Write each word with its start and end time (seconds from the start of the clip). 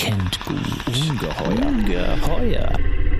kennt 0.00 0.40
gut. 0.46 0.58
Ungeheuer. 0.86 1.66
Ungeheuer. 1.66 2.72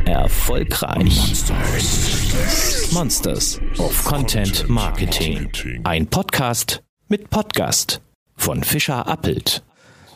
Erfolgreich. 0.06 1.14
Monsters. 1.14 2.92
Monsters 2.92 3.60
of 3.76 4.02
Content 4.04 4.66
Marketing. 4.66 5.50
Ein 5.84 6.06
Podcast 6.06 6.82
mit 7.08 7.28
Podcast 7.28 8.00
von 8.34 8.64
Fischer 8.64 9.06
Appelt. 9.06 9.62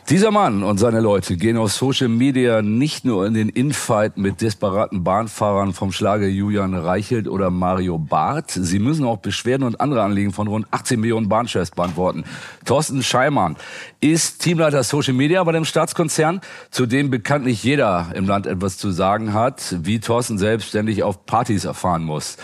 Dieser 0.07 0.29
Mann 0.29 0.61
und 0.61 0.77
seine 0.77 0.99
Leute 0.99 1.35
gehen 1.35 1.57
auf 1.57 1.71
Social 1.71 2.09
Media 2.09 2.61
nicht 2.61 3.05
nur 3.05 3.25
in 3.25 3.33
den 3.33 3.49
Infight 3.49 4.17
mit 4.17 4.39
desperaten 4.39 5.03
Bahnfahrern 5.03 5.73
vom 5.73 5.91
Schlage 5.91 6.27
Julian 6.27 6.75
Reichelt 6.75 7.27
oder 7.27 7.49
Mario 7.49 7.97
Barth. 7.97 8.51
Sie 8.51 8.77
müssen 8.77 9.03
auch 9.03 9.17
Beschwerden 9.17 9.65
und 9.65 9.81
andere 9.81 10.03
Anliegen 10.03 10.31
von 10.31 10.47
rund 10.47 10.67
18 10.69 10.99
Millionen 10.99 11.27
Bahnchefs 11.27 11.71
beantworten. 11.71 12.23
Thorsten 12.65 13.01
Scheimann 13.01 13.55
ist 13.99 14.43
Teamleiter 14.43 14.83
Social 14.83 15.15
Media 15.15 15.43
bei 15.43 15.53
dem 15.53 15.65
Staatskonzern, 15.65 16.39
zu 16.69 16.85
dem 16.85 17.09
bekanntlich 17.09 17.63
jeder 17.63 18.11
im 18.13 18.27
Land 18.27 18.45
etwas 18.45 18.77
zu 18.77 18.91
sagen 18.91 19.33
hat, 19.33 19.75
wie 19.81 19.99
Thorsten 19.99 20.37
selbst 20.37 20.69
ständig 20.69 21.01
auf 21.01 21.25
Partys 21.25 21.65
erfahren 21.65 22.03
muss. 22.03 22.37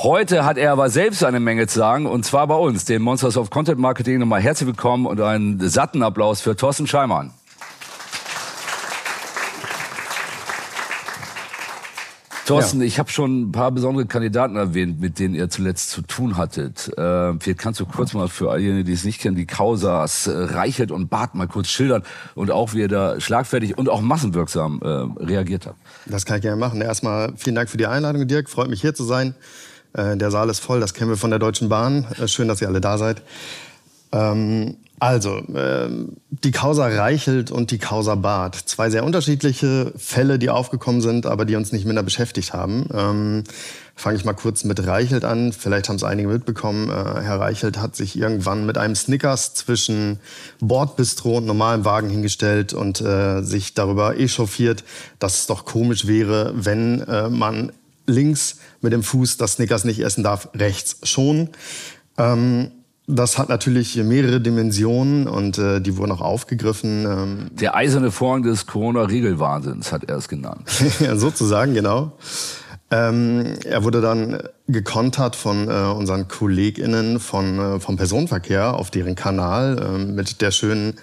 Heute 0.00 0.44
hat 0.44 0.58
er 0.58 0.70
aber 0.70 0.90
selbst 0.90 1.24
eine 1.24 1.40
Menge 1.40 1.66
zu 1.66 1.80
sagen, 1.80 2.06
und 2.06 2.24
zwar 2.24 2.46
bei 2.46 2.54
uns, 2.54 2.84
dem 2.84 3.02
Monsters 3.02 3.36
of 3.36 3.50
Content 3.50 3.80
Marketing. 3.80 4.20
Nochmal 4.20 4.40
herzlich 4.40 4.68
willkommen 4.68 5.06
und 5.06 5.20
einen 5.20 5.58
satten 5.68 6.04
Applaus 6.04 6.40
für 6.40 6.54
Thorsten 6.54 6.86
Scheimann. 6.86 7.32
Thorsten, 12.46 12.80
ja. 12.80 12.86
ich 12.86 13.00
habe 13.00 13.10
schon 13.10 13.48
ein 13.48 13.52
paar 13.52 13.72
besondere 13.72 14.06
Kandidaten 14.06 14.54
erwähnt, 14.54 15.00
mit 15.00 15.18
denen 15.18 15.34
ihr 15.34 15.50
zuletzt 15.50 15.90
zu 15.90 16.02
tun 16.02 16.36
hattet. 16.36 16.96
Äh, 16.96 17.34
vielleicht 17.40 17.58
kannst 17.58 17.80
du 17.80 17.84
kurz 17.84 18.14
mal 18.14 18.28
für 18.28 18.52
all 18.52 18.60
jene, 18.60 18.84
die 18.84 18.92
es 18.92 19.02
nicht 19.02 19.20
kennen, 19.20 19.34
die 19.34 19.46
Kausas 19.46 20.28
äh, 20.28 20.30
Reichelt 20.30 20.92
und 20.92 21.08
Bart 21.08 21.34
mal 21.34 21.48
kurz 21.48 21.70
schildern 21.70 22.04
und 22.36 22.52
auch, 22.52 22.72
wie 22.72 22.82
ihr 22.82 22.88
da 22.88 23.18
schlagfertig 23.18 23.76
und 23.76 23.88
auch 23.88 24.00
massenwirksam 24.00 24.80
äh, 24.80 25.24
reagiert 25.24 25.66
habt. 25.66 25.78
Das 26.06 26.24
kann 26.24 26.36
ich 26.36 26.42
gerne 26.42 26.56
machen. 26.56 26.80
Erstmal 26.82 27.32
vielen 27.36 27.56
Dank 27.56 27.68
für 27.68 27.78
die 27.78 27.88
Einladung, 27.88 28.28
Dirk. 28.28 28.48
Freut 28.48 28.70
mich 28.70 28.80
hier 28.80 28.94
zu 28.94 29.02
sein. 29.02 29.34
Äh, 29.92 30.16
der 30.16 30.30
Saal 30.30 30.50
ist 30.50 30.60
voll, 30.60 30.80
das 30.80 30.94
kennen 30.94 31.10
wir 31.10 31.16
von 31.16 31.30
der 31.30 31.38
Deutschen 31.38 31.68
Bahn. 31.68 32.06
Äh, 32.20 32.28
schön, 32.28 32.48
dass 32.48 32.60
ihr 32.60 32.68
alle 32.68 32.80
da 32.80 32.98
seid. 32.98 33.22
Ähm, 34.12 34.76
also, 35.00 35.36
äh, 35.36 35.88
die 36.30 36.50
Causa 36.50 36.86
Reichelt 36.86 37.52
und 37.52 37.70
die 37.70 37.78
Causa 37.78 38.16
Barth. 38.16 38.56
Zwei 38.56 38.90
sehr 38.90 39.04
unterschiedliche 39.04 39.92
Fälle, 39.96 40.40
die 40.40 40.50
aufgekommen 40.50 41.00
sind, 41.00 41.24
aber 41.24 41.44
die 41.44 41.54
uns 41.54 41.70
nicht 41.70 41.84
minder 41.84 42.02
beschäftigt 42.02 42.52
haben. 42.52 42.88
Ähm, 42.92 43.44
Fange 43.98 44.16
ich 44.16 44.24
mal 44.24 44.32
kurz 44.32 44.62
mit 44.62 44.86
Reichelt 44.86 45.24
an. 45.24 45.52
Vielleicht 45.52 45.88
haben 45.88 45.96
es 45.96 46.04
einige 46.04 46.28
mitbekommen. 46.28 46.88
Äh, 46.88 47.20
Herr 47.20 47.40
Reichelt 47.40 47.80
hat 47.80 47.96
sich 47.96 48.16
irgendwann 48.16 48.64
mit 48.64 48.78
einem 48.78 48.94
Snickers 48.94 49.54
zwischen 49.54 50.20
Bordbistro 50.60 51.38
und 51.38 51.46
normalem 51.46 51.84
Wagen 51.84 52.08
hingestellt 52.08 52.74
und 52.74 53.00
äh, 53.00 53.42
sich 53.42 53.74
darüber 53.74 54.16
echauffiert, 54.16 54.84
dass 55.18 55.40
es 55.40 55.46
doch 55.48 55.64
komisch 55.64 56.06
wäre, 56.06 56.52
wenn 56.54 57.00
äh, 57.08 57.28
man 57.28 57.72
links 58.08 58.56
mit 58.80 58.92
dem 58.92 59.02
Fuß 59.02 59.36
das 59.36 59.52
Snickers 59.52 59.84
nicht 59.84 60.00
essen 60.00 60.24
darf, 60.24 60.48
rechts 60.54 60.98
schon. 61.08 61.50
Ähm, 62.16 62.72
das 63.06 63.38
hat 63.38 63.48
natürlich 63.48 63.96
mehrere 63.96 64.40
Dimensionen 64.40 65.26
und 65.26 65.56
äh, 65.56 65.80
die 65.80 65.96
wurden 65.96 66.12
auch 66.12 66.20
aufgegriffen. 66.20 67.06
Ähm. 67.06 67.50
Der 67.52 67.74
eiserne 67.74 68.10
Vorhang 68.10 68.42
des 68.42 68.66
Corona-Regelwahnsinns 68.66 69.92
hat 69.92 70.04
er 70.04 70.18
es 70.18 70.28
genannt. 70.28 70.68
ja, 71.00 71.16
sozusagen, 71.16 71.72
genau. 71.72 72.12
Ähm, 72.90 73.54
er 73.64 73.84
wurde 73.84 74.00
dann 74.00 74.42
gekontert 74.66 75.36
von 75.36 75.68
äh, 75.68 75.72
unseren 75.72 76.28
KollegInnen 76.28 77.18
von, 77.18 77.58
äh, 77.58 77.80
vom 77.80 77.96
Personenverkehr 77.96 78.74
auf 78.74 78.90
deren 78.90 79.14
Kanal 79.14 79.78
äh, 79.78 79.98
mit 80.04 80.40
der 80.42 80.50
schönen 80.50 80.94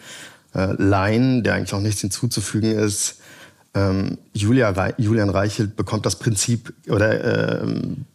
äh, 0.54 0.74
Line, 0.78 1.42
der 1.42 1.56
eigentlich 1.56 1.74
auch 1.74 1.82
nichts 1.82 2.02
hinzuzufügen 2.02 2.72
ist 2.72 3.18
ähm, 3.76 4.18
Julia 4.34 4.70
Re 4.70 4.94
Julian 4.98 5.30
Reichelt 5.30 5.76
bekommt 5.76 6.06
das 6.06 6.16
Prinzip 6.16 6.74
oder 6.90 7.62
ähm, 7.62 8.06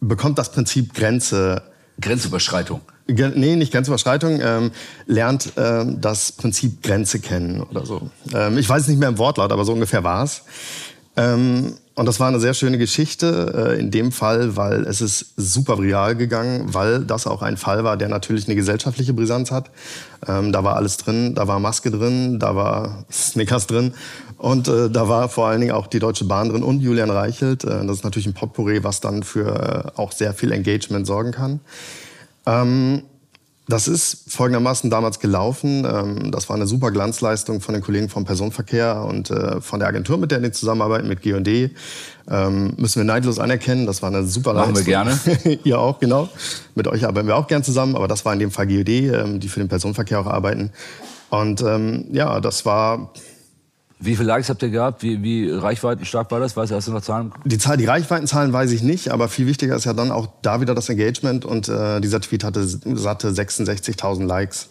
bekommt 0.00 0.38
das 0.38 0.52
Prinzip 0.52 0.94
Grenze. 0.94 1.62
Grenzüberschreitung. 2.00 2.82
Ge 3.08 3.32
nee, 3.34 3.56
nicht 3.56 3.72
Grenzüberschreitung, 3.72 4.40
ähm, 4.42 4.70
lernt 5.06 5.52
ähm, 5.56 6.00
das 6.00 6.32
Prinzip 6.32 6.82
Grenze 6.82 7.20
kennen 7.20 7.62
oder 7.62 7.86
so. 7.86 8.10
Ähm, 8.34 8.58
ich 8.58 8.68
weiß 8.68 8.82
es 8.82 8.88
nicht 8.88 8.98
mehr 8.98 9.08
im 9.08 9.18
Wortlaut, 9.18 9.52
aber 9.52 9.64
so 9.64 9.72
ungefähr 9.72 10.04
war 10.04 10.24
es. 10.24 10.42
Ähm, 11.16 11.74
und 11.94 12.04
das 12.04 12.20
war 12.20 12.28
eine 12.28 12.40
sehr 12.40 12.52
schöne 12.52 12.76
Geschichte 12.76 13.70
äh, 13.74 13.80
in 13.80 13.90
dem 13.90 14.12
Fall, 14.12 14.56
weil 14.56 14.82
es 14.82 15.00
ist 15.00 15.32
super 15.36 15.78
viral 15.78 16.14
gegangen, 16.14 16.74
weil 16.74 17.04
das 17.04 17.26
auch 17.26 17.40
ein 17.40 17.56
Fall 17.56 17.84
war, 17.84 17.96
der 17.96 18.08
natürlich 18.08 18.46
eine 18.46 18.54
gesellschaftliche 18.54 19.14
Brisanz 19.14 19.50
hat. 19.50 19.70
Ähm, 20.28 20.52
da 20.52 20.62
war 20.62 20.76
alles 20.76 20.98
drin, 20.98 21.34
da 21.34 21.48
war 21.48 21.58
Maske 21.58 21.90
drin, 21.90 22.38
da 22.38 22.54
war 22.54 23.06
Snickers 23.10 23.66
drin 23.66 23.94
und 24.38 24.68
äh, 24.68 24.90
da 24.90 25.08
war 25.08 25.28
vor 25.28 25.46
allen 25.48 25.60
Dingen 25.60 25.72
auch 25.72 25.86
die 25.86 25.98
Deutsche 25.98 26.24
Bahn 26.24 26.50
drin 26.50 26.62
und 26.62 26.80
Julian 26.80 27.10
Reichelt. 27.10 27.64
Äh, 27.64 27.86
das 27.86 27.98
ist 27.98 28.04
natürlich 28.04 28.26
ein 28.26 28.34
Potpourri, 28.34 28.84
was 28.84 29.00
dann 29.00 29.22
für 29.22 29.94
äh, 29.96 30.00
auch 30.00 30.12
sehr 30.12 30.34
viel 30.34 30.52
Engagement 30.52 31.06
sorgen 31.06 31.32
kann. 31.32 31.60
Ähm, 32.44 33.02
das 33.68 33.88
ist 33.88 34.30
folgendermaßen 34.30 34.90
damals 34.90 35.18
gelaufen. 35.18 35.84
Ähm, 35.84 36.30
das 36.30 36.48
war 36.48 36.54
eine 36.54 36.66
super 36.66 36.92
Glanzleistung 36.92 37.60
von 37.60 37.74
den 37.74 37.82
Kollegen 37.82 38.08
vom 38.08 38.24
Personenverkehr 38.24 39.04
und 39.08 39.30
äh, 39.30 39.60
von 39.60 39.80
der 39.80 39.88
Agentur, 39.88 40.18
mit 40.18 40.30
der 40.30 40.38
die 40.38 40.52
zusammenarbeiten, 40.52 41.08
mit 41.08 41.22
G&D. 41.22 41.70
Ähm, 42.30 42.74
müssen 42.76 43.00
wir 43.00 43.04
neidlos 43.04 43.40
anerkennen. 43.40 43.86
Das 43.86 44.02
war 44.02 44.10
eine 44.10 44.24
super 44.24 44.52
Machen 44.52 44.74
Leistung. 44.74 44.92
Machen 44.92 45.14
wir 45.34 45.34
gerne. 45.46 45.60
Ihr 45.64 45.80
auch, 45.80 45.98
genau. 45.98 46.28
Mit 46.76 46.86
euch 46.86 47.06
arbeiten 47.06 47.26
wir 47.26 47.36
auch 47.36 47.48
gern 47.48 47.64
zusammen, 47.64 47.96
aber 47.96 48.06
das 48.06 48.24
war 48.24 48.34
in 48.34 48.38
dem 48.38 48.52
Fall 48.52 48.68
G&D, 48.68 49.08
ähm, 49.08 49.40
die 49.40 49.48
für 49.48 49.60
den 49.60 49.68
Personenverkehr 49.68 50.20
auch 50.20 50.26
arbeiten. 50.26 50.70
Und 51.28 51.60
ja, 52.12 52.40
das 52.40 52.64
war 52.64 53.10
wie 53.98 54.14
viele 54.14 54.28
Likes 54.28 54.50
habt 54.50 54.62
ihr 54.62 54.68
gehabt? 54.68 55.02
Wie, 55.02 55.22
wie 55.22 55.50
reichweitenstark 55.50 56.30
war 56.30 56.38
das? 56.38 56.56
Weißt 56.56 56.70
du, 56.70 56.76
hast 56.76 56.88
du 56.88 56.92
noch 56.92 57.00
Zahlen? 57.00 57.32
Die, 57.44 57.56
Zahl, 57.56 57.76
die 57.78 57.86
Reichweitenzahlen 57.86 58.52
weiß 58.52 58.72
ich 58.72 58.82
nicht, 58.82 59.10
aber 59.10 59.28
viel 59.28 59.46
wichtiger 59.46 59.74
ist 59.74 59.84
ja 59.84 59.94
dann 59.94 60.10
auch 60.10 60.28
da 60.42 60.60
wieder 60.60 60.74
das 60.74 60.88
Engagement 60.88 61.44
und 61.44 61.68
äh, 61.68 62.00
dieser 62.00 62.20
Tweet 62.20 62.44
hatte 62.44 62.66
satte 62.66 63.30
66.000 63.30 64.26
Likes. 64.26 64.68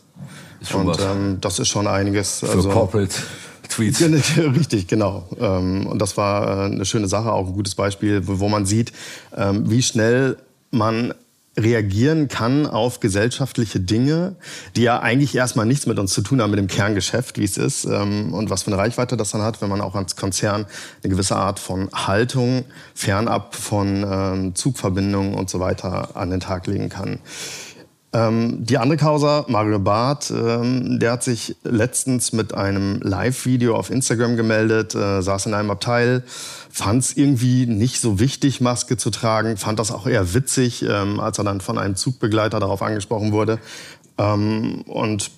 Ist 0.62 0.72
schon 0.72 0.82
und 0.82 0.88
was. 0.88 1.02
Ähm, 1.02 1.40
das 1.42 1.58
ist 1.60 1.70
schon 1.70 1.88
einiges. 1.88 2.40
Für 2.40 2.50
also, 2.50 2.70
Corporate. 2.70 3.16
Tweets. 3.68 4.02
Richtig, 4.38 4.88
genau. 4.88 5.28
Ähm, 5.40 5.88
und 5.88 6.00
das 6.00 6.18
war 6.18 6.48
äh, 6.48 6.66
eine 6.66 6.86
schöne 6.86 7.08
Sache, 7.08 7.32
auch 7.32 7.48
ein 7.48 7.54
gutes 7.54 7.74
Beispiel, 7.74 8.22
wo 8.26 8.48
man 8.48 8.68
sieht, 8.68 8.92
ähm, 9.36 9.70
wie 9.70 9.82
schnell 9.82 10.38
man 10.70 11.16
reagieren 11.58 12.28
kann 12.28 12.68
auf 12.68 13.00
gesellschaftliche 13.00 13.80
Dinge, 13.80 14.36
die 14.76 14.84
ja 14.84 15.00
eigentlich 15.00 15.36
erstmal 15.36 15.66
nichts 15.66 15.86
mit 15.86 15.98
uns 16.00 16.14
zu 16.14 16.22
tun 16.22 16.42
haben, 16.42 16.52
mit 16.52 16.60
dem 16.60 16.68
Kerngeschäft, 16.68 17.38
wie 17.38 17.44
es 17.44 17.58
ist 17.58 17.86
ähm, 17.86 18.34
und 18.34 18.50
was 18.50 18.64
für 18.64 18.72
eine 18.72 18.78
Reichweite 18.78 19.16
das 19.16 19.32
dann 19.32 19.42
hat, 19.42 19.62
wenn 19.62 19.70
man 19.70 19.82
auch 19.82 19.96
als 19.96 20.16
Konzern 20.16 20.66
eine 21.04 21.12
gewisse 21.12 21.36
Art 21.36 21.60
von 21.60 21.90
Haltung 21.94 22.66
fernab 22.94 23.56
von 23.56 24.06
ähm, 24.10 24.56
Zugverbindungen 24.56 25.34
und 25.36 25.50
so 25.50 25.60
weiter 25.60 26.16
an 26.16 26.30
den 26.30 26.42
Tag 26.42 26.68
legen 26.68 26.90
kann. 26.90 27.20
Ähm, 28.16 28.66
die 28.66 28.78
andere 28.78 28.98
Causa, 28.98 29.44
Mario 29.50 29.78
Barth, 29.78 30.32
ähm, 30.32 31.00
der 31.02 31.12
hat 31.12 31.24
sich 31.24 31.58
letztens 31.64 32.32
mit 32.32 32.54
einem 32.54 33.02
Live-Video 33.02 33.76
auf 33.76 33.90
Instagram 33.90 34.38
gemeldet, 34.38 34.96
äh, 34.96 35.22
saß 35.22 35.48
in 35.48 35.54
einem 35.54 35.70
Abteil, 35.70 36.24
fand 36.70 37.04
es 37.04 37.18
irgendwie 37.18 37.66
nicht 37.66 38.00
so 38.00 38.18
wichtig, 38.18 38.62
Maske 38.62 38.96
zu 38.96 39.10
tragen, 39.10 39.58
fand 39.58 39.80
das 39.80 39.92
auch 39.92 40.08
eher 40.08 40.34
witzig, 40.34 40.84
ähm, 40.84 41.20
als 41.20 41.40
er 41.40 41.44
dann 41.44 41.60
von 41.60 41.78
einem 41.78 41.98
Zugbegleiter 41.98 42.62
darauf 42.62 42.82
angesprochen 42.82 43.34
wurde. 43.34 43.60
Ähm, 44.18 44.84
und 44.88 45.32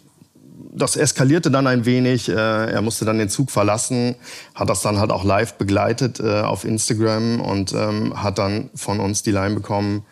das 0.71 0.97
eskalierte 0.97 1.49
dann 1.49 1.65
ein 1.65 1.85
wenig. 1.85 2.29
Äh, 2.29 2.33
er 2.33 2.83
musste 2.83 3.05
dann 3.05 3.17
den 3.17 3.29
Zug 3.29 3.49
verlassen, 3.49 4.13
hat 4.53 4.69
das 4.69 4.81
dann 4.81 4.99
halt 4.99 5.11
auch 5.11 5.23
live 5.23 5.55
begleitet 5.55 6.19
äh, 6.19 6.41
auf 6.41 6.63
Instagram 6.63 7.41
und 7.41 7.73
ähm, 7.73 8.21
hat 8.21 8.37
dann 8.37 8.69
von 8.75 8.99
uns 8.99 9.23
die 9.23 9.31
Line 9.31 9.55
bekommen, 9.55 10.03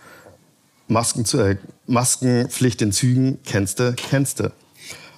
Masken 0.87 1.25
zu, 1.25 1.39
äh, 1.39 1.57
Maskenpflicht 1.87 2.81
in 2.81 2.91
Zügen, 2.91 3.41
kennste, 3.43 3.93
kennste. 3.93 4.51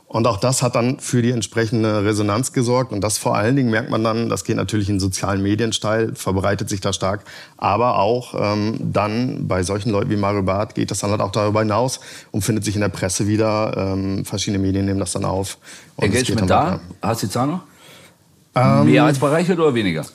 Und 0.10 0.26
auch 0.26 0.38
das 0.38 0.64
hat 0.64 0.76
dann 0.76 1.02
für 1.02 1.22
die 1.22 1.32
entsprechende 1.32 2.06
Resonanz 2.06 2.54
gesorgt. 2.54 2.94
Und 2.94 3.02
das 3.02 3.18
vor 3.18 3.36
allen 3.36 3.58
Dingen 3.58 3.69
merkt 3.69 3.90
man 3.90 4.06
dann, 4.06 4.30
das 4.30 4.46
geht 4.46 4.56
natürlich 4.56 4.90
in 4.90 5.02
sozialen 5.02 5.44
Medien 5.44 5.74
steil, 5.74 6.16
verbreitet 6.16 6.69
sich 6.69 6.80
da 6.80 6.94
stark. 6.94 7.25
Aber 7.58 8.00
auch 8.00 8.34
ähm, 8.40 8.78
dann 8.80 9.50
bei 9.50 9.64
solchen 9.64 9.90
Leuten 9.90 10.10
wie 10.10 10.16
Mario 10.16 10.44
Barth 10.44 10.75
geht 10.75 10.92
das 10.92 11.00
dann 11.00 11.12
halt 11.12 11.19
auch 11.19 11.31
darüber 11.31 11.60
hinaus 11.60 12.00
und 12.31 12.42
findet 12.42 12.63
sich 12.63 12.75
in 12.75 12.81
der 12.81 12.90
Presse 12.90 13.28
wieder. 13.28 13.75
Ähm, 13.75 14.24
verschiedene 14.24 14.63
Medien 14.63 14.86
nehmen 14.86 15.00
das 15.02 15.12
dann 15.12 15.25
auf. 15.25 15.58
Engagement 15.98 16.50
da? 16.50 16.80
Hast 17.02 17.24
du 17.24 17.28
die 17.28 17.34
Zahl 17.34 17.48
noch? 17.48 17.63
Ähm, 18.56 18.86
Mehr 18.86 19.04
als 19.04 19.20
bereichert 19.20 19.60
oder 19.60 19.74
weniger? 19.74 20.06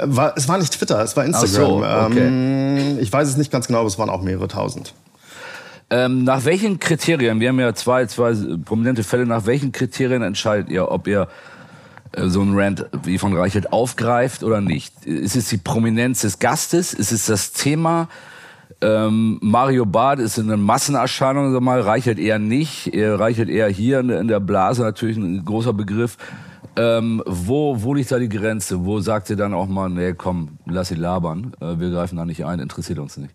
Äh, 0.00 0.16
war, 0.16 0.34
es 0.36 0.48
war 0.48 0.58
nicht 0.58 0.72
Twitter, 0.72 1.02
es 1.02 1.16
war 1.16 1.24
Instagram. 1.24 1.48
So, 1.48 1.76
okay. 1.78 2.26
Ähm, 2.26 2.98
ich 3.00 3.12
weiß 3.12 3.28
es 3.28 3.36
nicht 3.36 3.50
ganz 3.50 3.66
genau, 3.66 3.80
aber 3.80 3.88
es 3.88 3.98
waren 3.98 4.10
auch 4.10 4.22
mehrere 4.22 4.48
tausend. 4.48 4.94
Ähm, 5.90 6.24
nach 6.24 6.44
welchen 6.46 6.78
Kriterien, 6.78 7.40
wir 7.40 7.50
haben 7.50 7.60
ja 7.60 7.74
zwei, 7.74 8.06
zwei 8.06 8.34
prominente 8.64 9.04
Fälle, 9.04 9.26
nach 9.26 9.44
welchen 9.44 9.72
Kriterien 9.72 10.22
entscheidet 10.22 10.70
ihr, 10.70 10.90
ob 10.90 11.06
ihr 11.06 11.28
äh, 12.12 12.28
so 12.28 12.40
ein 12.40 12.54
Rant 12.54 12.86
wie 13.04 13.18
von 13.18 13.36
Reichelt 13.36 13.72
aufgreift 13.72 14.42
oder 14.42 14.60
nicht? 14.60 15.04
Ist 15.04 15.36
es 15.36 15.48
die 15.48 15.58
Prominenz 15.58 16.22
des 16.22 16.38
Gastes? 16.38 16.94
Ist 16.94 17.12
es 17.12 17.26
das 17.26 17.52
Thema? 17.52 18.08
Ähm, 18.80 19.38
Mario 19.42 19.86
Barth 19.86 20.18
ist 20.18 20.38
eine 20.38 20.56
Massenerscheinung, 20.56 21.52
sag 21.52 21.60
mal, 21.62 21.80
Reichelt 21.80 22.18
eher 22.18 22.38
nicht. 22.38 22.92
Er 22.94 23.20
reichelt 23.20 23.48
eher 23.48 23.68
hier 23.68 24.00
in 24.00 24.28
der 24.28 24.40
Blase, 24.40 24.82
natürlich 24.82 25.16
ein 25.16 25.44
großer 25.44 25.72
Begriff. 25.72 26.16
Ähm, 26.74 27.22
wo, 27.26 27.82
wo 27.82 27.94
liegt 27.94 28.10
da 28.10 28.18
die 28.18 28.28
Grenze? 28.28 28.84
Wo 28.84 29.00
sagt 29.00 29.28
ihr 29.30 29.36
dann 29.36 29.52
auch 29.52 29.68
mal, 29.68 29.90
nee, 29.90 30.14
komm, 30.14 30.58
lass 30.66 30.88
sie 30.88 30.94
labern, 30.94 31.52
äh, 31.60 31.78
wir 31.78 31.90
greifen 31.90 32.16
da 32.16 32.24
nicht 32.24 32.44
ein, 32.44 32.60
interessiert 32.60 32.98
uns 32.98 33.16
nicht? 33.18 33.34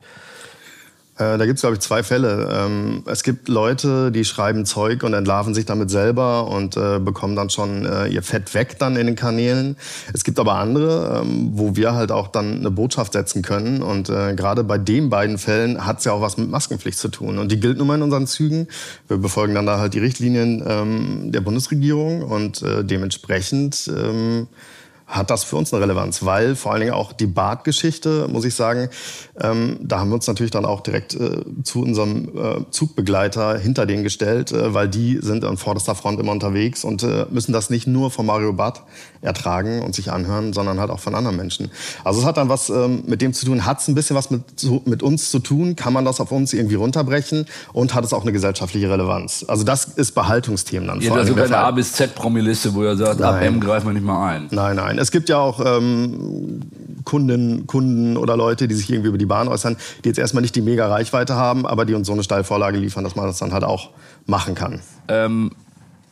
Äh, 1.17 1.37
da 1.37 1.45
gibt 1.45 1.57
es, 1.57 1.61
glaube 1.61 1.75
ich, 1.75 1.81
zwei 1.81 2.03
Fälle. 2.03 2.49
Ähm, 2.51 3.03
es 3.07 3.23
gibt 3.23 3.47
Leute, 3.47 4.11
die 4.11 4.23
schreiben 4.23 4.65
Zeug 4.65 5.03
und 5.03 5.13
entlarven 5.13 5.53
sich 5.53 5.65
damit 5.65 5.89
selber 5.89 6.47
und 6.47 6.77
äh, 6.77 6.99
bekommen 6.99 7.35
dann 7.35 7.49
schon 7.49 7.85
äh, 7.85 8.07
ihr 8.07 8.21
Fett 8.21 8.53
weg 8.53 8.77
dann 8.77 8.95
in 8.95 9.07
den 9.07 9.15
Kanälen. 9.15 9.77
Es 10.13 10.23
gibt 10.23 10.39
aber 10.39 10.55
andere, 10.55 11.23
ähm, 11.23 11.49
wo 11.53 11.75
wir 11.75 11.93
halt 11.93 12.11
auch 12.11 12.27
dann 12.27 12.59
eine 12.59 12.71
Botschaft 12.71 13.13
setzen 13.13 13.41
können. 13.41 13.81
Und 13.81 14.07
gerade 14.07 14.63
bei 14.63 14.77
den 14.77 15.09
beiden 15.09 15.37
Fällen 15.37 15.85
hat 15.85 15.99
es 15.99 16.05
ja 16.05 16.13
auch 16.13 16.21
was 16.21 16.37
mit 16.37 16.49
Maskenpflicht 16.49 16.97
zu 16.97 17.09
tun. 17.09 17.37
Und 17.37 17.51
die 17.51 17.59
gilt 17.59 17.77
nun 17.77 17.87
mal 17.87 17.95
in 17.95 18.01
unseren 18.01 18.27
Zügen. 18.27 18.67
Wir 19.07 19.17
befolgen 19.17 19.55
dann 19.55 19.65
da 19.65 19.79
halt 19.79 19.93
die 19.93 19.99
Richtlinien 19.99 20.63
ähm, 20.65 21.31
der 21.31 21.41
Bundesregierung 21.41 22.21
und 22.21 22.63
dementsprechend 22.63 23.89
hat 25.07 25.29
das 25.29 25.45
für 25.45 25.55
uns 25.55 25.73
eine 25.73 25.81
Relevanz, 25.81 26.25
weil 26.25 26.55
vor 26.57 26.73
allen 26.73 26.81
Dingen 26.81 26.93
auch 26.93 27.13
die 27.13 27.27
Badgeschichte, 27.27 28.27
muss 28.29 28.43
ich 28.43 28.55
sagen, 28.55 28.89
ähm, 29.39 29.77
da 29.81 29.99
haben 29.99 30.09
wir 30.09 30.15
uns 30.15 30.27
natürlich 30.27 30.51
dann 30.51 30.65
auch 30.65 30.81
direkt 30.81 31.15
äh, 31.15 31.43
zu 31.63 31.81
unserem 31.81 32.27
äh, 32.37 32.71
Zugbegleiter 32.71 33.57
hinter 33.57 33.85
denen 33.85 34.03
gestellt, 34.03 34.51
äh, 34.51 34.73
weil 34.73 34.89
die 34.89 35.19
sind 35.21 35.45
an 35.45 35.55
vorderster 35.55 35.95
Front 35.95 36.19
immer 36.19 36.33
unterwegs 36.33 36.83
und 36.83 37.03
äh, 37.03 37.25
müssen 37.29 37.53
das 37.53 37.69
nicht 37.69 37.87
nur 37.87 38.11
von 38.11 38.25
Mario 38.25 38.51
Barth 38.51 38.83
ertragen 39.21 39.81
und 39.81 39.95
sich 39.95 40.11
anhören, 40.11 40.51
sondern 40.51 40.79
halt 40.79 40.91
auch 40.91 40.99
von 40.99 41.15
anderen 41.15 41.37
Menschen. 41.37 41.71
Also 42.03 42.19
es 42.19 42.25
hat 42.25 42.35
dann 42.35 42.49
was 42.49 42.69
ähm, 42.69 43.03
mit 43.07 43.21
dem 43.21 43.33
zu 43.33 43.45
tun, 43.45 43.65
hat 43.65 43.79
es 43.79 43.87
ein 43.87 43.95
bisschen 43.95 44.15
was 44.15 44.29
mit, 44.29 44.41
mit 44.85 45.03
uns 45.03 45.31
zu 45.31 45.39
tun, 45.39 45.77
kann 45.77 45.93
man 45.93 46.03
das 46.03 46.19
auf 46.19 46.33
uns 46.33 46.51
irgendwie 46.53 46.75
runterbrechen 46.75 47.45
und 47.71 47.95
hat 47.95 48.03
es 48.03 48.11
auch 48.11 48.23
eine 48.23 48.33
gesellschaftliche 48.33 48.89
Relevanz. 48.89 49.45
Also 49.47 49.63
das 49.63 49.85
ist 49.85 50.13
Behaltungsthemen 50.15 50.87
dann. 50.87 50.99
Habt 50.99 51.17
also 51.17 51.33
keine 51.33 51.57
A 51.57 51.71
bis 51.71 51.93
Z 51.93 52.13
Promiliste, 52.13 52.73
wo 52.73 52.83
ihr 52.83 52.97
sagt, 52.97 53.21
Nein. 53.21 53.33
ab 53.33 53.41
M 53.41 53.59
greifen 53.61 53.87
wir 53.87 53.93
nicht 53.93 54.05
mal 54.05 54.35
ein. 54.35 54.47
Nein, 54.51 54.75
nein. 54.75 54.96
Es 54.97 55.11
gibt 55.11 55.29
ja 55.29 55.37
auch 55.37 55.59
ähm, 55.63 56.61
Kunden, 57.03 57.67
Kunden 57.67 58.17
oder 58.17 58.35
Leute, 58.37 58.67
die 58.67 58.75
sich 58.75 58.89
irgendwie 58.89 59.09
über 59.09 59.17
die 59.17 59.25
Bahn 59.25 59.47
äußern, 59.47 59.77
die 60.03 60.09
jetzt 60.09 60.19
erstmal 60.19 60.41
nicht 60.41 60.55
die 60.55 60.61
mega 60.61 60.87
Reichweite 60.87 61.35
haben, 61.35 61.65
aber 61.65 61.85
die 61.85 61.93
uns 61.93 62.07
so 62.07 62.13
eine 62.13 62.23
Steilvorlage 62.23 62.77
liefern, 62.77 63.03
dass 63.03 63.15
man 63.15 63.25
das 63.25 63.37
dann 63.37 63.53
halt 63.53 63.63
auch 63.63 63.91
machen 64.25 64.55
kann. 64.55 64.81
Ähm, 65.07 65.51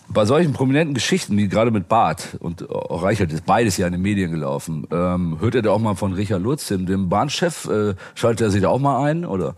bei 0.08 0.26
solchen 0.26 0.54
prominenten 0.54 0.94
Geschichten, 0.94 1.36
wie 1.38 1.48
gerade 1.48 1.72
mit 1.72 1.88
Bart 1.88 2.38
und 2.40 2.66
Reichert, 2.70 3.34
ist 3.34 3.46
beides 3.46 3.78
ja 3.78 3.88
in 3.88 3.94
den 3.94 4.02
Medien 4.02 4.32
gelaufen. 4.32 4.88
Ähm, 4.92 5.38
hört 5.40 5.56
ihr 5.56 5.62
da 5.62 5.72
auch 5.72 5.80
mal 5.80 5.96
von 5.96 6.14
Richard 6.14 6.42
Lutz, 6.42 6.68
dem, 6.68 6.86
dem 6.86 7.10
Bahnchef? 7.10 7.66
Äh, 7.66 7.96
schaltet 8.14 8.48
er 8.48 8.52
sich 8.52 8.62
da 8.62 8.70
auch 8.70 8.80
mal 8.80 9.04
ein? 9.04 9.26
Oder? 9.26 9.56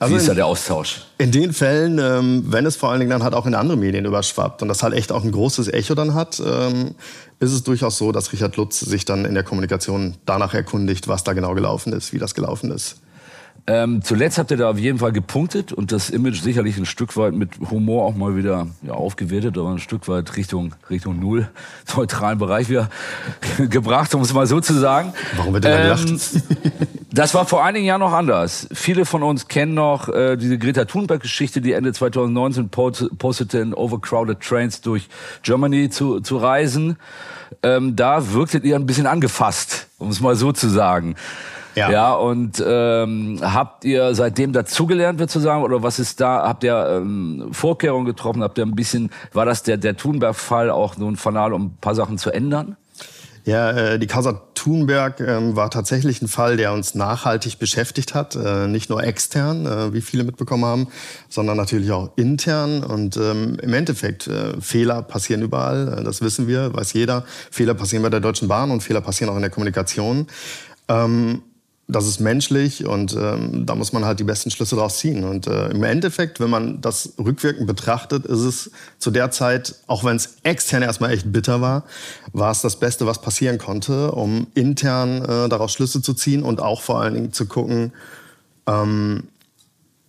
Also 0.00 0.14
Wie 0.14 0.16
ist 0.16 0.28
da 0.28 0.34
der 0.34 0.46
Austausch? 0.46 1.02
In 1.18 1.30
den 1.30 1.52
Fällen, 1.52 1.98
ähm, 1.98 2.44
wenn 2.46 2.64
es 2.64 2.74
vor 2.74 2.88
allen 2.88 3.00
Dingen 3.00 3.10
dann 3.10 3.22
halt 3.22 3.34
auch 3.34 3.44
in 3.44 3.54
andere 3.54 3.76
Medien 3.76 4.06
überschwappt 4.06 4.62
und 4.62 4.68
das 4.68 4.82
halt 4.82 4.94
echt 4.94 5.12
auch 5.12 5.22
ein 5.22 5.30
großes 5.30 5.68
Echo 5.68 5.94
dann 5.94 6.14
hat, 6.14 6.40
ähm, 6.40 6.94
ist 7.38 7.52
es 7.52 7.62
durchaus 7.64 7.98
so, 7.98 8.10
dass 8.10 8.32
Richard 8.32 8.56
Lutz 8.56 8.80
sich 8.80 9.04
dann 9.04 9.26
in 9.26 9.34
der 9.34 9.42
Kommunikation 9.42 10.16
danach 10.24 10.54
erkundigt, 10.54 11.06
was 11.06 11.22
da 11.22 11.34
genau 11.34 11.54
gelaufen 11.54 11.92
ist, 11.92 12.14
wie 12.14 12.18
das 12.18 12.34
gelaufen 12.34 12.70
ist. 12.70 12.96
Ähm, 13.66 14.00
zuletzt 14.02 14.38
habt 14.38 14.50
ihr 14.50 14.56
da 14.56 14.70
auf 14.70 14.78
jeden 14.78 14.98
Fall 14.98 15.12
gepunktet 15.12 15.70
und 15.70 15.92
das 15.92 16.08
Image 16.08 16.40
sicherlich 16.40 16.78
ein 16.78 16.86
Stück 16.86 17.14
weit 17.18 17.34
mit 17.34 17.50
Humor 17.70 18.06
auch 18.06 18.14
mal 18.14 18.34
wieder 18.36 18.68
ja, 18.82 18.94
aufgewertet, 18.94 19.58
aber 19.58 19.68
ein 19.68 19.80
Stück 19.80 20.08
weit 20.08 20.34
Richtung, 20.38 20.74
Richtung 20.88 21.20
Null, 21.20 21.46
neutralen 21.94 22.38
Bereich 22.38 22.70
wieder 22.70 22.88
gebracht, 23.68 24.14
um 24.14 24.22
es 24.22 24.32
mal 24.32 24.46
so 24.46 24.60
zu 24.60 24.72
sagen. 24.72 25.12
Warum 25.36 25.52
wird 25.52 25.64
denn 25.64 25.76
ähm, 25.76 25.82
gelacht? 25.82 26.42
Das 27.12 27.34
war 27.34 27.44
vor 27.44 27.64
einigen 27.64 27.86
Jahren 27.86 28.00
noch 28.00 28.12
anders. 28.12 28.68
Viele 28.72 29.04
von 29.04 29.22
uns 29.22 29.48
kennen 29.48 29.74
noch 29.74 30.08
äh, 30.08 30.36
diese 30.36 30.58
Greta 30.58 30.84
Thunberg-Geschichte, 30.84 31.60
die 31.60 31.72
Ende 31.72 31.92
2019 31.92 32.68
postete 32.70 33.58
in 33.58 33.74
Overcrowded 33.74 34.40
Trains 34.40 34.80
durch 34.80 35.08
Germany 35.42 35.90
zu, 35.90 36.20
zu 36.20 36.36
reisen. 36.36 36.96
Ähm, 37.62 37.96
da 37.96 38.32
wirktet 38.32 38.64
ihr 38.64 38.76
ein 38.76 38.86
bisschen 38.86 39.06
angefasst, 39.06 39.88
um 39.98 40.08
es 40.10 40.20
mal 40.20 40.36
so 40.36 40.52
zu 40.52 40.68
sagen. 40.68 41.16
Ja. 41.74 41.90
ja 41.90 42.14
und 42.14 42.62
ähm, 42.66 43.40
habt 43.42 43.84
ihr 43.84 44.14
seitdem 44.14 44.52
dazugelernt, 44.52 45.18
wird 45.18 45.30
zu 45.30 45.40
sagen, 45.40 45.62
oder 45.62 45.82
was 45.82 45.98
ist 45.98 46.20
da? 46.20 46.42
Habt 46.46 46.64
ihr 46.64 46.86
ähm, 46.96 47.48
Vorkehrungen 47.52 48.06
getroffen? 48.06 48.42
Habt 48.42 48.58
ihr 48.58 48.64
ein 48.64 48.74
bisschen, 48.74 49.10
war 49.32 49.44
das 49.44 49.62
der, 49.62 49.76
der 49.76 49.96
Thunberg-Fall 49.96 50.70
auch 50.70 50.96
nun 50.96 51.16
fanal, 51.16 51.52
um 51.52 51.66
ein 51.66 51.78
paar 51.80 51.94
Sachen 51.94 52.18
zu 52.18 52.30
ändern? 52.30 52.76
Ja, 53.50 53.72
äh, 53.72 53.98
die 53.98 54.06
Causa 54.06 54.42
Thunberg 54.54 55.18
ähm, 55.18 55.56
war 55.56 55.70
tatsächlich 55.70 56.22
ein 56.22 56.28
Fall, 56.28 56.56
der 56.56 56.72
uns 56.72 56.94
nachhaltig 56.94 57.58
beschäftigt 57.58 58.14
hat. 58.14 58.36
Äh, 58.36 58.68
nicht 58.68 58.90
nur 58.90 59.02
extern, 59.02 59.66
äh, 59.66 59.92
wie 59.92 60.02
viele 60.02 60.22
mitbekommen 60.22 60.64
haben, 60.64 60.86
sondern 61.28 61.56
natürlich 61.56 61.90
auch 61.90 62.12
intern. 62.14 62.84
Und 62.84 63.16
ähm, 63.16 63.56
im 63.60 63.74
Endeffekt, 63.74 64.30
Fehler 64.60 65.02
passieren 65.02 65.42
überall, 65.42 66.00
das 66.04 66.20
wissen 66.20 66.46
wir, 66.46 66.72
weiß 66.72 66.92
jeder. 66.92 67.24
Fehler 67.50 67.74
passieren 67.74 68.04
bei 68.04 68.10
der 68.10 68.20
Deutschen 68.20 68.46
Bahn 68.46 68.70
und 68.70 68.84
Fehler 68.84 69.00
passieren 69.00 69.32
auch 69.32 69.36
in 69.36 69.42
der 69.42 69.50
Kommunikation. 69.50 70.28
Ähm, 70.86 71.42
das 71.90 72.06
ist 72.06 72.20
menschlich 72.20 72.86
und 72.86 73.14
ähm, 73.14 73.66
da 73.66 73.74
muss 73.74 73.92
man 73.92 74.04
halt 74.04 74.20
die 74.20 74.24
besten 74.24 74.50
Schlüsse 74.50 74.76
draus 74.76 74.98
ziehen. 74.98 75.24
Und 75.24 75.46
äh, 75.46 75.68
im 75.68 75.82
Endeffekt, 75.82 76.40
wenn 76.40 76.50
man 76.50 76.80
das 76.80 77.14
rückwirkend 77.18 77.66
betrachtet, 77.66 78.26
ist 78.26 78.40
es 78.40 78.70
zu 78.98 79.10
der 79.10 79.30
Zeit, 79.30 79.74
auch 79.86 80.04
wenn 80.04 80.16
es 80.16 80.36
extern 80.42 80.82
erstmal 80.82 81.12
echt 81.12 81.32
bitter 81.32 81.60
war, 81.60 81.84
war 82.32 82.50
es 82.50 82.62
das 82.62 82.76
Beste, 82.76 83.06
was 83.06 83.20
passieren 83.20 83.58
konnte, 83.58 84.12
um 84.12 84.46
intern 84.54 85.22
äh, 85.22 85.48
daraus 85.48 85.72
Schlüsse 85.72 86.02
zu 86.02 86.14
ziehen 86.14 86.42
und 86.42 86.60
auch 86.60 86.82
vor 86.82 87.00
allen 87.00 87.14
Dingen 87.14 87.32
zu 87.32 87.46
gucken, 87.46 87.92
ähm, 88.66 89.24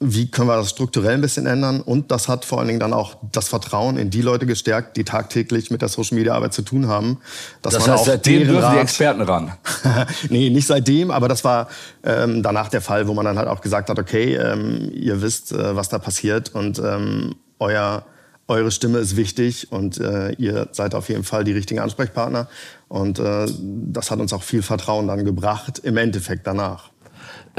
wie 0.01 0.29
können 0.29 0.47
wir 0.47 0.57
das 0.57 0.71
strukturell 0.71 1.13
ein 1.13 1.21
bisschen 1.21 1.45
ändern? 1.45 1.79
Und 1.79 2.11
das 2.11 2.27
hat 2.27 2.43
vor 2.43 2.57
allen 2.57 2.67
Dingen 2.67 2.79
dann 2.79 2.91
auch 2.91 3.15
das 3.31 3.47
Vertrauen 3.47 3.97
in 3.97 4.09
die 4.09 4.21
Leute 4.21 4.47
gestärkt, 4.47 4.97
die 4.97 5.03
tagtäglich 5.03 5.69
mit 5.69 5.81
der 5.81 5.89
Social 5.89 6.17
Media 6.17 6.33
Arbeit 6.33 6.53
zu 6.53 6.63
tun 6.63 6.87
haben. 6.87 7.19
das 7.61 7.75
heißt, 7.75 7.89
auch 7.89 8.05
seitdem 8.05 8.47
dürfen 8.47 8.63
Rat, 8.63 8.75
die 8.75 8.79
Experten 8.79 9.21
ran. 9.21 9.53
nee, 10.29 10.49
nicht 10.49 10.65
seitdem, 10.65 11.11
aber 11.11 11.27
das 11.27 11.43
war 11.43 11.69
ähm, 12.03 12.41
danach 12.41 12.69
der 12.69 12.81
Fall, 12.81 13.07
wo 13.07 13.13
man 13.13 13.25
dann 13.25 13.37
halt 13.37 13.47
auch 13.47 13.61
gesagt 13.61 13.89
hat, 13.89 13.99
okay, 13.99 14.35
ähm, 14.35 14.91
ihr 14.93 15.21
wisst, 15.21 15.51
äh, 15.51 15.75
was 15.75 15.89
da 15.89 15.99
passiert 15.99 16.49
und 16.55 16.79
ähm, 16.79 17.35
euer 17.59 18.03
eure 18.47 18.71
Stimme 18.71 18.97
ist 18.97 19.15
wichtig 19.15 19.71
und 19.71 19.97
äh, 19.99 20.33
ihr 20.33 20.67
seid 20.71 20.93
auf 20.93 21.07
jeden 21.07 21.23
Fall 21.23 21.45
die 21.45 21.53
richtigen 21.53 21.79
Ansprechpartner. 21.79 22.49
Und 22.89 23.17
äh, 23.17 23.45
das 23.59 24.11
hat 24.11 24.19
uns 24.19 24.33
auch 24.33 24.43
viel 24.43 24.61
Vertrauen 24.61 25.07
dann 25.07 25.23
gebracht, 25.23 25.79
im 25.79 25.95
Endeffekt 25.95 26.45
danach. 26.45 26.90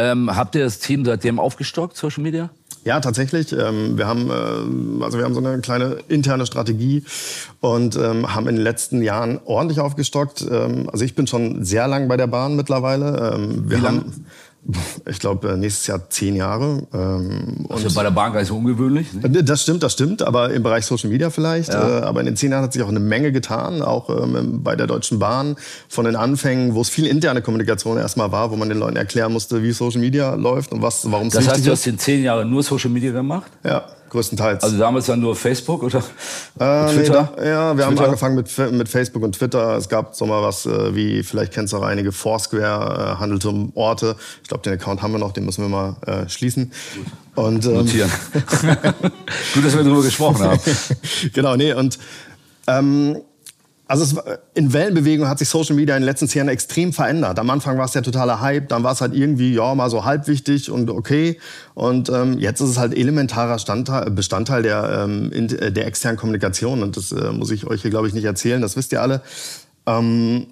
Ähm, 0.03 0.35
habt 0.35 0.57
ihr 0.57 0.65
das 0.65 0.81
Team 0.81 1.05
seitdem 1.05 1.39
aufgestockt, 1.39 1.97
Social 1.97 2.25
Media? 2.25 2.51
Ja, 2.85 2.99
tatsächlich. 2.99 3.53
Ähm, 3.53 3.97
wir 3.97 4.09
haben 4.09 4.29
äh, 4.29 5.05
also 5.05 5.19
wir 5.19 5.25
haben 5.25 5.35
so 5.35 5.41
eine 5.41 5.61
kleine 5.61 5.99
interne 6.09 6.47
Strategie 6.47 7.05
und 7.61 7.95
ähm, 7.95 8.35
haben 8.35 8.49
in 8.49 8.57
den 8.57 8.65
letzten 8.65 9.03
Jahren 9.03 9.39
ordentlich 9.45 9.79
aufgestockt. 9.79 10.45
Ähm, 10.51 10.91
also 10.91 11.05
ich 11.05 11.15
bin 11.15 11.29
schon 11.29 11.65
sehr 11.65 11.87
lang 11.87 12.09
bei 12.09 12.17
der 12.17 12.27
Bahn 12.27 12.57
mittlerweile. 12.57 13.35
Ähm, 13.37 13.71
wir 13.71 13.79
Wie 13.79 13.83
lang? 13.83 14.05
Ich 15.07 15.19
glaube, 15.19 15.51
äh, 15.51 15.57
nächstes 15.57 15.89
Jahr 15.89 16.09
zehn 16.09 16.37
Jahre. 16.37 16.87
Ähm, 16.95 17.67
das 17.69 17.85
ist 17.85 17.95
bei 17.95 18.05
der 18.05 18.13
Bahn 18.13 18.33
gar 18.33 18.41
nicht 18.41 18.49
so 18.49 18.57
ungewöhnlich. 18.57 19.13
Ne? 19.13 19.25
Äh, 19.25 19.43
das 19.43 19.63
stimmt, 19.63 19.83
das 19.83 19.93
stimmt, 19.93 20.23
aber 20.23 20.53
im 20.53 20.63
Bereich 20.63 20.87
Social 20.87 21.11
Media 21.11 21.31
vielleicht. 21.31 21.73
Ja. 21.73 22.01
Äh, 22.01 22.03
aber 22.03 22.21
in 22.21 22.27
den 22.27 22.37
zehn 22.37 22.53
Jahren 22.53 22.63
hat 22.63 22.73
sich 22.73 22.83
auch 22.83 22.89
eine 22.89 23.01
Menge 23.01 23.33
getan, 23.33 23.83
auch 23.83 24.09
ähm, 24.09 24.63
bei 24.63 24.77
der 24.77 24.87
Deutschen 24.87 25.19
Bahn. 25.19 25.57
Von 25.89 26.05
den 26.05 26.15
Anfängen, 26.15 26.75
wo 26.75 26.81
es 26.81 26.89
viel 26.89 27.07
interne 27.07 27.43
Kommunikation 27.43 27.99
erstmal 27.99 28.31
war, 28.31 28.51
wo 28.51 28.57
man 28.57 28.69
den 28.69 28.79
Leuten 28.79 28.97
erklären 28.97 29.33
musste, 29.33 29.63
wie 29.63 29.73
Social 29.73 30.01
Media 30.01 30.35
läuft 30.35 30.73
und 30.73 30.81
was, 30.81 31.11
warum 31.11 31.27
es. 31.27 31.35
Das 31.35 31.49
heißt, 31.49 31.67
du 31.67 31.73
hast 31.73 31.87
in 31.87 31.99
zehn 31.99 32.23
Jahren 32.23 32.49
nur 32.49 32.63
Social 32.63 32.91
Media 32.91 33.11
gemacht? 33.11 33.51
Ja 33.65 33.85
größtenteils. 34.13 34.63
Also 34.63 34.79
damals 34.79 35.07
dann 35.07 35.21
nur 35.21 35.35
Facebook 35.35 35.83
oder 35.83 35.99
äh, 36.59 36.93
Twitter? 36.95 37.33
Nee, 37.37 37.43
da, 37.43 37.45
ja, 37.45 37.77
wir 37.77 37.85
Twitter? 37.85 37.87
haben 37.87 37.99
angefangen 37.99 38.37
mit, 38.37 38.73
mit 38.73 38.89
Facebook 38.89 39.23
und 39.23 39.35
Twitter. 39.35 39.77
Es 39.77 39.89
gab 39.89 40.15
so 40.15 40.27
mal 40.27 40.43
was 40.43 40.67
äh, 40.67 40.95
wie, 40.95 41.23
vielleicht 41.23 41.53
kennst 41.53 41.73
du 41.73 41.79
auch 41.79 41.83
einige, 41.83 42.13
Foursquare, 42.13 43.15
äh, 43.17 43.21
handelt 43.21 43.45
um 43.47 43.73
Orte. 43.75 44.17
Ich 44.43 44.49
glaube, 44.49 44.63
den 44.63 44.75
Account 44.75 45.03
haben 45.03 45.13
wir 45.13 45.19
noch, 45.19 45.33
den 45.33 45.45
müssen 45.45 45.63
wir 45.63 45.69
mal 45.69 45.97
äh, 46.07 46.29
schließen. 46.29 46.71
Gut. 47.35 47.45
Und, 47.45 47.65
ähm, 47.65 47.73
Notieren. 47.73 48.11
Gut, 49.55 49.65
dass 49.65 49.75
wir 49.75 49.83
darüber 49.83 50.03
gesprochen 50.03 50.45
haben. 50.45 50.61
genau, 51.33 51.57
nee, 51.57 51.73
und 51.73 51.99
ähm, 52.67 53.17
also 53.93 54.05
es, 54.05 54.39
in 54.55 54.73
Wellenbewegung 54.73 55.29
hat 55.29 55.39
sich 55.39 55.51
Social 55.51 55.77
Media 55.77 55.95
in 55.95 56.01
den 56.01 56.07
letzten 56.07 56.27
Jahren 56.27 56.49
extrem 56.49 56.95
verändert. 56.95 57.39
Am 57.39 57.51
Anfang 57.51 57.77
war 57.77 57.85
es 57.85 57.93
der 57.93 58.03
totale 58.03 58.41
Hype, 58.41 58.71
dann 58.71 58.83
war 58.85 58.93
es 58.93 59.03
halt 59.03 59.15
irgendwie 59.15 59.53
ja 59.53 59.75
mal 59.75 59.91
so 59.91 60.07
halb 60.07 60.29
wichtig 60.29 60.71
und 60.71 60.89
okay. 60.89 61.39
Und 61.75 62.09
ähm, 62.09 62.39
jetzt 62.39 62.63
ist 62.63 62.71
es 62.71 62.79
halt 62.79 62.97
elementarer 62.97 63.59
Standteil, 63.59 64.11
Bestandteil 64.11 64.63
der, 64.63 65.05
ähm, 65.05 65.31
der 65.47 65.87
externen 65.87 66.19
Kommunikation. 66.19 66.83
Und 66.83 66.97
das 66.97 67.13
äh, 67.13 67.33
muss 67.33 67.51
ich 67.51 67.67
euch 67.67 67.83
hier, 67.83 67.91
glaube 67.91 68.09
ich, 68.09 68.15
nicht 68.15 68.25
erzählen, 68.25 68.63
das 68.63 68.79
wisst 68.79 68.93
ihr 68.93 69.03
alle. 69.03 69.21
Ähm, 69.85 70.47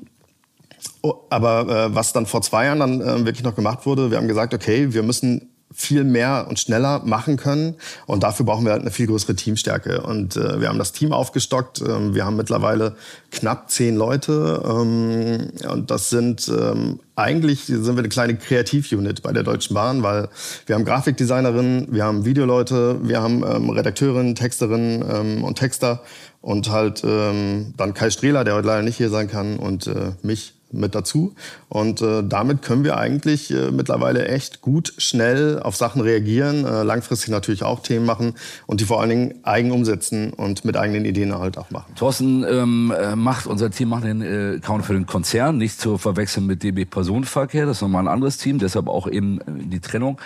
oh, 1.00 1.14
aber 1.30 1.86
äh, 1.86 1.94
was 1.94 2.12
dann 2.12 2.26
vor 2.26 2.42
zwei 2.42 2.66
Jahren 2.66 2.80
dann 2.80 3.00
äh, 3.00 3.24
wirklich 3.24 3.42
noch 3.42 3.54
gemacht 3.54 3.86
wurde, 3.86 4.10
wir 4.10 4.18
haben 4.18 4.28
gesagt, 4.28 4.52
okay, 4.52 4.92
wir 4.92 5.02
müssen 5.02 5.49
viel 5.72 6.04
mehr 6.04 6.46
und 6.48 6.58
schneller 6.58 7.02
machen 7.04 7.36
können. 7.36 7.76
Und 8.06 8.22
dafür 8.22 8.44
brauchen 8.44 8.64
wir 8.64 8.72
halt 8.72 8.82
eine 8.82 8.90
viel 8.90 9.06
größere 9.06 9.36
Teamstärke. 9.36 10.02
Und 10.02 10.36
äh, 10.36 10.60
wir 10.60 10.68
haben 10.68 10.78
das 10.78 10.92
Team 10.92 11.12
aufgestockt. 11.12 11.80
Ähm, 11.80 12.14
wir 12.14 12.24
haben 12.24 12.36
mittlerweile 12.36 12.96
knapp 13.30 13.70
zehn 13.70 13.96
Leute. 13.96 14.62
Ähm, 14.64 15.50
und 15.68 15.90
das 15.90 16.10
sind 16.10 16.48
ähm, 16.48 17.00
eigentlich 17.14 17.66
sind 17.66 17.84
wir 17.84 17.98
eine 17.98 18.08
kleine 18.08 18.36
Kreativ-Unit 18.36 19.22
bei 19.22 19.32
der 19.32 19.42
Deutschen 19.42 19.74
Bahn, 19.74 20.02
weil 20.02 20.28
wir 20.66 20.74
haben 20.74 20.84
Grafikdesignerinnen, 20.84 21.88
wir 21.90 22.04
haben 22.04 22.24
Videoleute, 22.24 22.98
wir 23.02 23.20
haben 23.20 23.44
ähm, 23.44 23.68
Redakteurinnen, 23.68 24.34
Texterinnen 24.34 25.04
ähm, 25.08 25.44
und 25.44 25.58
Texter 25.58 26.02
und 26.40 26.70
halt 26.70 27.02
ähm, 27.04 27.74
dann 27.76 27.94
Kai 27.94 28.10
Strehler, 28.10 28.44
der 28.44 28.54
heute 28.54 28.68
leider 28.68 28.82
nicht 28.82 28.96
hier 28.96 29.10
sein 29.10 29.28
kann, 29.28 29.58
und 29.58 29.86
äh, 29.86 30.12
mich 30.22 30.54
mit 30.72 30.94
dazu. 30.94 31.34
Und 31.68 32.00
äh, 32.02 32.22
damit 32.26 32.62
können 32.62 32.84
wir 32.84 32.96
eigentlich 32.96 33.50
äh, 33.50 33.70
mittlerweile 33.70 34.26
echt 34.28 34.60
gut, 34.60 34.92
schnell 34.98 35.60
auf 35.60 35.76
Sachen 35.76 36.00
reagieren, 36.00 36.64
äh, 36.64 36.82
langfristig 36.82 37.30
natürlich 37.30 37.62
auch 37.62 37.80
Themen 37.80 38.06
machen 38.06 38.34
und 38.66 38.80
die 38.80 38.84
vor 38.84 39.00
allen 39.00 39.10
Dingen 39.10 39.34
eigen 39.42 39.70
umsetzen 39.72 40.32
und 40.32 40.64
mit 40.64 40.76
eigenen 40.76 41.04
Ideen 41.04 41.36
halt 41.36 41.58
auch 41.58 41.70
machen. 41.70 41.94
Thorsten 41.96 42.44
ähm, 42.48 42.92
äh, 42.96 43.16
macht, 43.16 43.46
unser 43.46 43.70
Team 43.70 43.88
macht 43.88 44.04
den 44.04 44.22
äh, 44.22 44.56
Account 44.56 44.84
für 44.84 44.94
den 44.94 45.06
Konzern, 45.06 45.58
nicht 45.58 45.80
zu 45.80 45.98
verwechseln 45.98 46.46
mit 46.46 46.62
DB 46.62 46.84
Personenverkehr, 46.84 47.66
das 47.66 47.78
ist 47.78 47.82
nochmal 47.82 48.04
ein 48.04 48.08
anderes 48.08 48.36
Team, 48.36 48.58
deshalb 48.58 48.88
auch 48.88 49.06
eben 49.08 49.40
äh, 49.40 49.44
die 49.64 49.80
Trennung. 49.80 50.18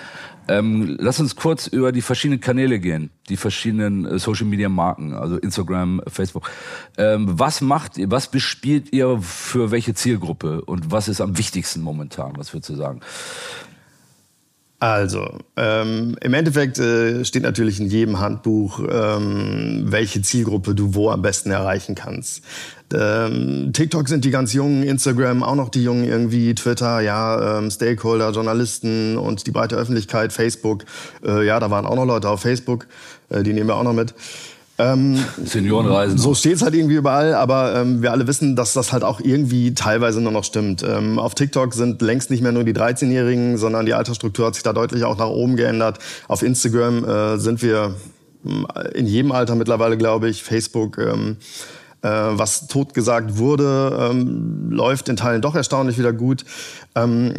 Ähm, 0.49 0.97
lass 1.01 1.21
uns 1.21 1.37
kurz 1.37 1.67
über 1.67 1.93
die 1.93 2.03
verschiedenen 2.03 2.41
Kanäle 2.41 2.79
gehen, 2.79 3.11
die 3.29 3.37
verschiedenen 3.37 4.05
äh, 4.05 4.19
Social 4.19 4.47
Media 4.47 4.69
Marken, 4.69 5.15
also 5.15 5.37
Instagram, 5.37 6.03
Facebook. 6.07 6.51
Ähm, 6.99 7.27
was 7.39 7.61
macht 7.61 7.97
ihr, 7.97 8.11
was 8.11 8.29
bespielt 8.29 8.93
ihr 8.93 9.19
für 9.21 9.71
welche 9.71 9.95
Zielgruppe 9.95 10.61
und 10.63 10.91
was 10.91 11.09
ist 11.09 11.21
am 11.21 11.39
wichtigsten 11.39 11.83
momentan? 11.83 12.33
Was 12.37 12.53
würdest 12.53 12.71
du 12.71 12.75
sagen? 12.77 13.01
Also, 14.85 15.39
ähm, 15.57 16.15
im 16.21 16.35
Endeffekt 16.35 16.79
äh, 16.79 17.25
steht 17.25 17.43
natürlich 17.43 17.81
in 17.81 17.87
jedem 17.87 18.21
Handbuch, 18.21 18.81
ähm, 18.87 19.85
welche 19.87 20.21
Zielgruppe 20.21 20.75
du 20.75 20.95
wo 20.95 21.09
am 21.09 21.23
besten 21.23 21.51
erreichen 21.51 21.95
kannst. 21.95 22.45
Ähm, 22.93 23.71
TikTok 23.73 24.11
sind 24.11 24.27
die 24.27 24.31
ganz 24.31 24.53
Jungen, 24.53 24.83
Instagram 24.83 25.43
auch 25.43 25.55
noch 25.55 25.71
die 25.71 25.83
Jungen 25.83 26.05
irgendwie, 26.05 26.55
Twitter, 26.55 27.01
ja, 27.01 27.57
ähm, 27.57 27.71
Stakeholder, 27.71 28.33
Journalisten 28.33 29.17
und 29.17 29.47
die 29.47 29.53
breite 29.53 29.75
Öffentlichkeit, 29.75 30.35
Facebook, 30.35 30.85
äh, 31.25 31.47
ja, 31.47 31.59
da 31.61 31.71
waren 31.71 31.87
auch 31.87 31.97
noch 31.97 32.05
Leute 32.05 32.29
auf 32.29 32.43
Facebook, 32.43 32.87
äh, 33.31 33.43
die 33.43 33.55
nehmen 33.55 33.69
wir 33.69 33.77
auch 33.77 33.85
noch 33.85 33.95
mit. 33.95 34.13
Ähm, 34.77 35.25
Seniorenreisen. 35.45 36.19
So 36.19 36.35
steht 36.35 36.57
es 36.57 36.63
halt 36.63 36.75
irgendwie 36.75 36.97
überall, 36.97 37.35
aber 37.35 37.77
ähm, 37.77 38.03
wir 38.03 38.11
alle 38.11 38.27
wissen, 38.27 38.57
dass 38.57 38.73
das 38.73 38.93
halt 38.93 39.05
auch 39.05 39.21
irgendwie 39.21 39.73
teilweise 39.75 40.21
nur 40.21 40.33
noch 40.33 40.43
stimmt. 40.43 40.83
Ähm, 40.83 41.19
auf 41.19 41.37
TikTok 41.37 41.75
sind 41.75 42.03
längst 42.03 42.31
nicht 42.31 42.43
mehr 42.43 42.51
nur 42.51 42.65
die 42.65 42.75
13-Jährigen, 42.75 43.57
sondern 43.57 43.87
die 43.87 43.95
Altersstruktur 43.95 44.47
hat 44.47 44.55
sich 44.55 44.65
da 44.65 44.73
deutlich 44.73 45.05
auch 45.05 45.17
nach 45.17 45.29
oben 45.29 45.57
geändert. 45.57 46.01
Auf 46.27 46.43
Instagram 46.43 47.05
äh, 47.05 47.39
sind 47.39 47.63
wir 47.63 47.95
hm, 48.43 48.67
in 48.95 49.07
jedem 49.07 49.31
Alter 49.31 49.55
mittlerweile, 49.55 49.97
glaube 49.97 50.29
ich. 50.29 50.43
Facebook 50.43 50.99
ähm, 50.99 51.37
äh, 52.03 52.09
was 52.09 52.67
totgesagt 52.67 53.39
wurde, 53.39 54.11
ähm, 54.11 54.71
läuft 54.71 55.09
in 55.09 55.17
Teilen 55.17 55.41
doch 55.41 55.55
erstaunlich 55.55 55.99
wieder 55.99 56.13
gut. 56.13 56.45
Ähm, 56.97 57.35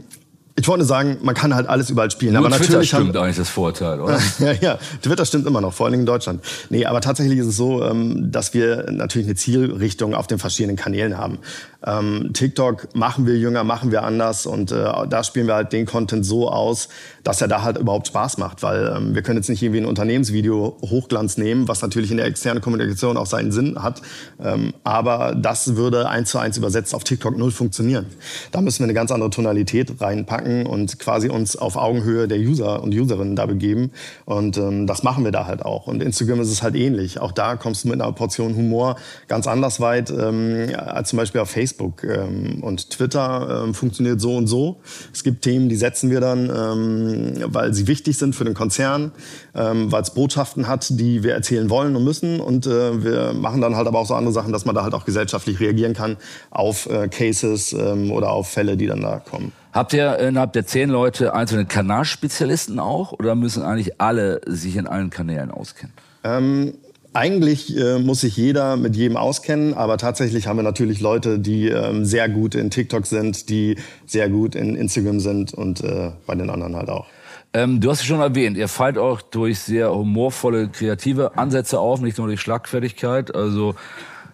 ich 0.58 0.68
wollte 0.70 0.86
sagen, 0.86 1.18
man 1.22 1.36
kann 1.36 1.54
halt 1.54 1.68
alles 1.68 1.90
überall 1.90 2.10
spielen. 2.10 2.34
Nur 2.34 2.46
aber 2.46 2.56
Twitter 2.56 2.74
natürlich 2.74 2.90
stimmt 2.90 3.18
eigentlich 3.18 3.36
das 3.36 3.50
Vorteil, 3.50 4.00
oder? 4.00 4.20
ja, 4.40 4.54
ja, 4.54 4.80
Twitter 5.02 5.26
stimmt 5.26 5.46
immer 5.48 5.60
noch, 5.60 5.74
vor 5.74 5.88
allem 5.88 6.00
in 6.00 6.06
Deutschland. 6.06 6.42
Nee, 6.70 6.86
aber 6.86 7.02
tatsächlich 7.02 7.40
ist 7.40 7.48
es 7.48 7.58
so, 7.58 7.84
ähm, 7.84 8.32
dass 8.32 8.54
wir 8.54 8.90
natürlich 8.90 9.28
eine 9.28 9.36
Zielrichtung 9.36 10.16
auf 10.16 10.28
den 10.28 10.40
verschiedenen 10.40 10.78
Kanälen 10.78 11.18
haben. 11.18 11.40
Ähm, 11.86 12.32
TikTok 12.34 12.96
machen 12.96 13.28
wir 13.28 13.38
jünger, 13.38 13.64
machen 13.64 13.92
wir 13.92 14.04
anders 14.04 14.46
und 14.46 14.72
äh, 14.72 14.86
da 15.08 15.24
spielen 15.24 15.48
wir 15.48 15.56
halt 15.56 15.72
den 15.72 15.86
Content 15.86 16.26
so 16.26 16.50
aus, 16.50 16.90
dass 17.24 17.42
er 17.42 17.48
da 17.48 17.62
halt 17.62 17.78
überhaupt 17.78 18.08
Spaß 18.08 18.38
macht, 18.40 18.64
weil 18.64 18.94
ähm, 18.96 19.14
wir 19.14 19.22
können 19.22 19.38
jetzt 19.38 19.50
nicht 19.50 19.62
irgendwie 19.62 19.82
ein 19.82 19.86
Unternehmensvideo 19.86 20.78
Hochglanz 20.82 21.38
nehmen, 21.38 21.68
was 21.68 21.82
natürlich 21.82 22.10
in 22.10 22.18
der 22.18 22.26
externen 22.26 22.62
Kommunikation 22.62 23.18
auch 23.18 23.28
seinen 23.28 23.52
Sinn 23.52 23.82
hat, 23.82 24.02
ähm, 24.44 24.74
aber 24.84 25.36
das 25.36 25.76
würde 25.76 26.10
eins 26.10 26.32
zu 26.32 26.40
eins 26.40 26.58
übersetzt 26.58 26.96
auf 26.96 27.04
TikTok 27.04 27.38
null 27.38 27.52
funktionieren. 27.52 28.08
Da 28.52 28.62
müssen 28.62 28.80
wir 28.80 28.86
eine 28.86 28.94
ganz 28.94 29.12
andere 29.12 29.30
Tonalität 29.30 30.02
reinpacken 30.02 30.66
und 30.66 30.98
quasi 30.98 31.30
uns 31.30 31.56
auf 31.56 31.76
Augenhöhe 31.76 32.28
der 32.28 32.40
User 32.40 32.82
und 32.82 32.96
Userinnen 32.96 33.36
da 33.36 33.46
begeben 33.46 33.92
und 34.26 34.58
ähm, 34.58 34.88
das 34.88 35.04
machen 35.04 35.24
wir 35.24 35.32
da 35.32 35.46
halt 35.46 35.64
auch. 35.64 35.86
Und 35.86 36.02
Instagram 36.02 36.42
ist 36.42 36.50
es 36.50 36.64
halt 36.64 36.76
ähnlich. 36.76 37.20
Auch 37.20 37.32
da 37.32 37.56
kommst 37.56 37.84
du 37.84 37.90
mit 37.90 38.02
einer 38.02 38.12
Portion 38.12 38.56
Humor 38.56 38.96
ganz 39.28 39.46
anders 39.46 39.80
weit 39.80 40.10
ähm, 40.10 40.70
als 40.78 41.10
zum 41.10 41.18
Beispiel 41.18 41.42
auf 41.42 41.50
Facebook. 41.50 41.75
Facebook 41.76 42.04
ähm, 42.04 42.64
und 42.64 42.90
Twitter 42.90 43.64
ähm, 43.64 43.74
funktioniert 43.74 44.22
so 44.22 44.36
und 44.36 44.48
so. 44.48 44.78
Es 45.14 45.24
gibt 45.24 45.42
Themen, 45.42 45.70
die 45.70 45.76
setzen 45.76 46.10
wir 46.10 46.22
dann, 46.22 46.50
ähm, 46.50 47.44
weil 47.48 47.74
sie 47.74 47.88
wichtig 47.88 48.18
sind 48.18 48.36
für 48.36 48.46
den 48.46 48.54
Konzern, 48.54 49.12
ähm, 49.54 49.92
weil 49.92 50.02
es 50.02 50.12
Botschaften 50.12 50.68
hat, 50.68 50.88
die 50.92 51.24
wir 51.24 51.34
erzählen 51.34 51.70
wollen 51.70 51.96
und 51.96 52.04
müssen. 52.04 52.40
Und 52.40 52.66
äh, 52.66 53.04
wir 53.04 53.34
machen 53.34 53.62
dann 53.62 53.76
halt 53.76 53.88
aber 53.88 54.00
auch 54.00 54.08
so 54.08 54.16
andere 54.16 54.34
Sachen, 54.34 54.52
dass 54.52 54.66
man 54.66 54.76
da 54.76 54.84
halt 54.84 54.94
auch 54.94 55.06
gesellschaftlich 55.06 55.60
reagieren 55.60 55.94
kann 55.94 56.18
auf 56.50 56.88
äh, 56.88 57.08
Cases 57.08 57.74
ähm, 57.74 58.12
oder 58.12 58.32
auf 58.32 58.50
Fälle, 58.50 58.78
die 58.78 58.88
dann 58.88 59.02
da 59.02 59.20
kommen. 59.20 59.52
Habt 59.74 59.92
ihr 59.92 60.18
innerhalb 60.20 60.54
der 60.54 60.66
zehn 60.66 60.90
Leute 60.90 61.34
einzelne 61.34 61.66
Kanalspezialisten 61.66 62.80
auch 62.80 63.12
oder 63.12 63.36
müssen 63.36 63.62
eigentlich 63.62 64.00
alle 64.00 64.40
sich 64.46 64.78
in 64.78 64.88
allen 64.88 65.10
Kanälen 65.10 65.52
auskennen? 65.52 65.94
Ähm, 66.24 66.76
eigentlich 67.16 67.76
äh, 67.78 68.00
muss 68.00 68.22
sich 68.22 68.36
jeder 68.38 68.76
mit 68.78 68.96
jedem 68.96 69.18
auskennen, 69.18 69.74
aber 69.74 69.98
tatsächlich 69.98 70.48
haben 70.48 70.58
wir 70.58 70.64
natürlich 70.64 71.00
Leute, 71.00 71.40
die 71.40 71.70
ähm, 71.70 72.06
sehr 72.06 72.28
gut 72.30 72.56
in 72.56 72.70
TikTok 72.70 73.06
sind, 73.06 73.50
die 73.50 73.78
sehr 74.06 74.30
gut 74.30 74.56
in 74.56 74.76
Instagram 74.76 75.20
sind 75.20 75.54
und 75.54 75.84
äh, 75.84 76.12
bei 76.28 76.36
den 76.36 76.50
anderen 76.50 76.76
halt 76.76 76.90
auch. 76.90 77.08
Ähm, 77.54 77.80
du 77.80 77.90
hast 77.90 78.02
es 78.02 78.06
schon 78.06 78.20
erwähnt, 78.20 78.58
ihr 78.58 78.68
fallt 78.68 78.98
auch 78.98 79.22
durch 79.22 79.60
sehr 79.60 79.96
humorvolle, 79.96 80.68
kreative 80.68 81.38
Ansätze 81.38 81.80
auf, 81.80 82.02
nicht 82.02 82.18
nur 82.18 82.28
durch 82.28 82.42
Schlagfertigkeit. 82.42 83.34
Also 83.34 83.76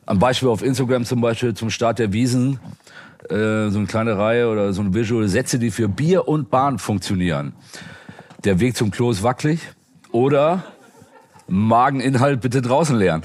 am 0.08 0.18
Beispiel 0.18 0.50
auf 0.50 0.64
Instagram 0.64 1.06
zum 1.06 1.22
Beispiel 1.22 1.54
zum 1.54 1.70
Start 1.70 2.00
der 2.00 2.14
Wiesen, 2.14 2.60
äh, 3.30 3.70
so 3.70 3.78
eine 3.78 3.86
kleine 3.86 4.18
Reihe 4.18 4.50
oder 4.50 4.74
so 4.74 4.82
ein 4.82 4.96
Visual, 4.96 5.28
Sätze, 5.28 5.60
die 5.60 5.70
für 5.70 5.88
Bier 5.88 6.28
und 6.28 6.50
Bahn 6.50 6.80
funktionieren. 6.80 7.54
Der 8.44 8.60
Weg 8.60 8.76
zum 8.76 8.90
Klo 8.90 9.12
ist 9.12 9.22
wackelig. 9.22 9.60
Oder 10.12 10.64
Mageninhalt 11.52 12.42
bitte 12.42 12.62
draußen 12.62 12.98
lernen. 12.98 13.24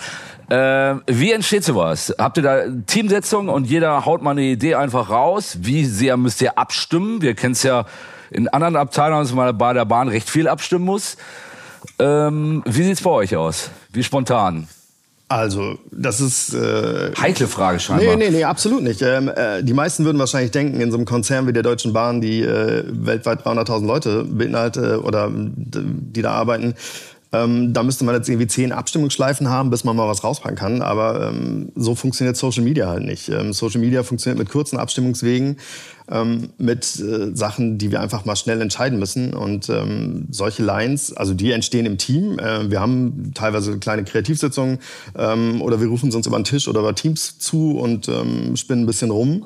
Äh, 0.49 0.97
wie 1.07 1.33
entsteht 1.33 1.65
sowas? 1.65 2.15
Habt 2.19 2.37
ihr 2.37 2.43
da 2.43 2.63
Teamsetzung 2.87 3.49
und 3.49 3.65
jeder 3.67 4.05
haut 4.05 4.23
mal 4.23 4.33
eine 4.33 4.43
Idee 4.43 4.75
einfach 4.75 5.11
raus? 5.11 5.59
Wie 5.61 5.85
sehr 5.85 6.17
müsst 6.17 6.41
ihr 6.41 6.59
abstimmen? 6.59 7.23
Wir 7.23 7.35
kennen 7.35 7.53
es 7.53 7.63
ja 7.63 7.87
in 8.31 8.49
anderen 8.49 8.77
Abteilungen, 8.77 9.23
dass 9.23 9.33
man 9.33 9.57
bei 9.57 9.73
der 9.73 9.85
Bahn 9.85 10.09
recht 10.09 10.29
viel 10.29 10.49
abstimmen 10.49 10.85
muss. 10.85 11.17
Ähm, 11.99 12.63
wie 12.67 12.83
sieht's 12.83 13.03
bei 13.03 13.11
euch 13.11 13.37
aus? 13.37 13.71
Wie 13.93 14.03
spontan? 14.03 14.69
Also, 15.29 15.79
das 15.91 16.21
ist. 16.21 16.55
Äh, 16.55 17.11
Heikle 17.21 17.49
Frage 17.49 17.81
scheinbar. 17.81 18.17
Nee, 18.17 18.27
nee, 18.27 18.31
nee, 18.31 18.45
absolut 18.45 18.85
nicht. 18.85 19.03
Ähm, 19.03 19.29
äh, 19.29 19.65
die 19.65 19.73
meisten 19.73 20.05
würden 20.05 20.19
wahrscheinlich 20.21 20.53
denken, 20.53 20.81
in 20.81 20.93
so 20.93 20.97
einem 20.97 21.05
Konzern 21.05 21.49
wie 21.49 21.53
der 21.53 21.65
Deutschen 21.65 21.93
Bahn, 21.93 22.21
die 22.21 22.43
äh, 22.43 22.85
weltweit 22.87 23.45
300.000 23.45 23.87
Leute 23.87 24.25
beinhaltet 24.25 25.03
oder 25.03 25.29
die 25.33 26.23
da 26.23 26.31
arbeiten, 26.31 26.75
ähm, 27.45 27.73
da 27.73 27.83
müsste 27.83 28.05
man 28.05 28.15
jetzt 28.15 28.29
irgendwie 28.29 28.47
zehn 28.47 28.73
Abstimmungsschleifen 28.73 29.49
haben, 29.49 29.71
bis 29.71 29.85
man 29.85 29.97
mal 29.97 30.09
was 30.09 30.25
rauspacken 30.25 30.57
kann. 30.57 30.83
Aber 30.83 31.29
ähm, 31.29 31.73
so 31.75 31.95
funktioniert 31.95 32.37
Social 32.37 32.63
Media 32.63 32.89
halt 32.89 33.05
nicht. 33.05 33.29
Ähm, 33.29 33.53
Social 33.53 33.81
Media 33.81 34.03
funktioniert 34.03 34.39
mit 34.39 34.49
kurzen 34.49 34.79
Abstimmungswegen, 34.79 35.57
ähm, 36.11 36.51
mit 36.59 37.01
äh, 37.01 37.35
Sachen, 37.35 37.79
die 37.79 37.91
wir 37.91 38.01
einfach 38.01 38.25
mal 38.25 38.37
schnell 38.37 38.61
entscheiden 38.61 38.99
müssen. 38.99 39.35
Und 39.35 39.69
ähm, 39.69 40.27
solche 40.31 40.63
Lines, 40.63 41.13
also 41.13 41.35
die 41.35 41.53
entstehen 41.53 41.87
im 41.87 41.99
Team. 41.99 42.39
Äh, 42.39 42.71
wir 42.71 42.81
haben 42.81 43.33
teilweise 43.35 43.79
kleine 43.79 44.05
Kreativsitzungen 44.05 44.79
ähm, 45.17 45.63
oder 45.63 45.81
wir 45.81 45.89
rufen 45.89 46.13
uns 46.13 46.27
über 46.27 46.39
den 46.39 46.45
Tisch 46.45 46.69
oder 46.69 46.81
über 46.81 46.95
Teams 46.95 47.39
zu 47.39 47.79
und 47.79 48.07
spinnen 48.07 48.85
ein 48.85 48.87
bisschen 48.87 49.11
rum. 49.11 49.45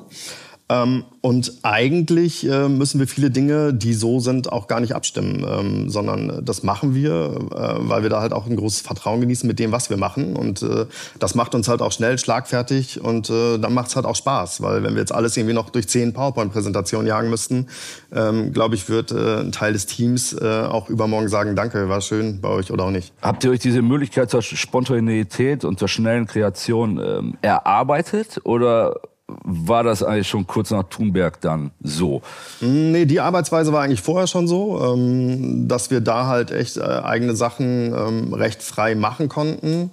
Ähm, 0.71 1.03
und 1.19 1.59
eigentlich 1.63 2.49
äh, 2.49 2.69
müssen 2.69 2.99
wir 2.99 3.07
viele 3.07 3.29
Dinge, 3.29 3.73
die 3.73 3.93
so 3.93 4.19
sind, 4.19 4.51
auch 4.51 4.67
gar 4.67 4.79
nicht 4.79 4.95
abstimmen, 4.95 5.45
ähm, 5.47 5.89
sondern 5.89 6.43
das 6.45 6.63
machen 6.63 6.95
wir, 6.95 7.11
äh, 7.51 7.75
weil 7.79 8.03
wir 8.03 8.09
da 8.09 8.21
halt 8.21 8.31
auch 8.31 8.47
ein 8.47 8.55
großes 8.55 8.81
Vertrauen 8.81 9.19
genießen 9.19 9.45
mit 9.47 9.59
dem, 9.59 9.71
was 9.71 9.89
wir 9.89 9.97
machen. 9.97 10.35
Und 10.35 10.63
äh, 10.63 10.85
das 11.19 11.35
macht 11.35 11.53
uns 11.55 11.67
halt 11.67 11.81
auch 11.81 11.91
schnell, 11.91 12.17
schlagfertig 12.17 13.01
und 13.01 13.29
äh, 13.29 13.57
dann 13.57 13.73
macht 13.73 13.89
es 13.89 13.95
halt 13.97 14.05
auch 14.05 14.15
Spaß, 14.15 14.61
weil 14.61 14.81
wenn 14.83 14.93
wir 14.93 15.01
jetzt 15.01 15.13
alles 15.13 15.35
irgendwie 15.35 15.53
noch 15.53 15.69
durch 15.69 15.89
zehn 15.89 16.13
PowerPoint-Präsentationen 16.13 17.05
jagen 17.05 17.29
müssten, 17.29 17.67
ähm, 18.13 18.53
glaube 18.53 18.75
ich, 18.75 18.87
wird 18.87 19.11
äh, 19.11 19.41
ein 19.41 19.51
Teil 19.51 19.73
des 19.73 19.87
Teams 19.87 20.33
äh, 20.33 20.63
auch 20.63 20.89
übermorgen 20.89 21.27
sagen, 21.27 21.55
danke, 21.55 21.89
war 21.89 22.01
schön 22.01 22.39
bei 22.39 22.49
euch 22.49 22.71
oder 22.71 22.85
auch 22.85 22.91
nicht. 22.91 23.13
Habt 23.21 23.43
ihr 23.43 23.51
euch 23.51 23.59
diese 23.59 23.81
Möglichkeit 23.81 24.31
zur 24.31 24.41
Spontaneität 24.41 25.65
und 25.65 25.79
zur 25.79 25.89
schnellen 25.89 26.27
Kreation 26.27 26.99
ähm, 27.03 27.37
erarbeitet 27.41 28.39
oder 28.43 28.95
war 29.43 29.83
das 29.83 30.03
eigentlich 30.03 30.27
schon 30.27 30.47
kurz 30.47 30.71
nach 30.71 30.83
Thunberg 30.83 31.41
dann 31.41 31.71
so? 31.81 32.21
Nee, 32.61 33.05
die 33.05 33.19
Arbeitsweise 33.19 33.73
war 33.73 33.83
eigentlich 33.83 34.01
vorher 34.01 34.27
schon 34.27 34.47
so, 34.47 34.81
ähm, 34.81 35.67
dass 35.67 35.91
wir 35.91 36.01
da 36.01 36.27
halt 36.27 36.51
echt 36.51 36.77
äh, 36.77 36.81
eigene 36.81 37.35
Sachen 37.35 37.93
ähm, 37.93 38.33
recht 38.33 38.63
frei 38.63 38.95
machen 38.95 39.29
konnten. 39.29 39.91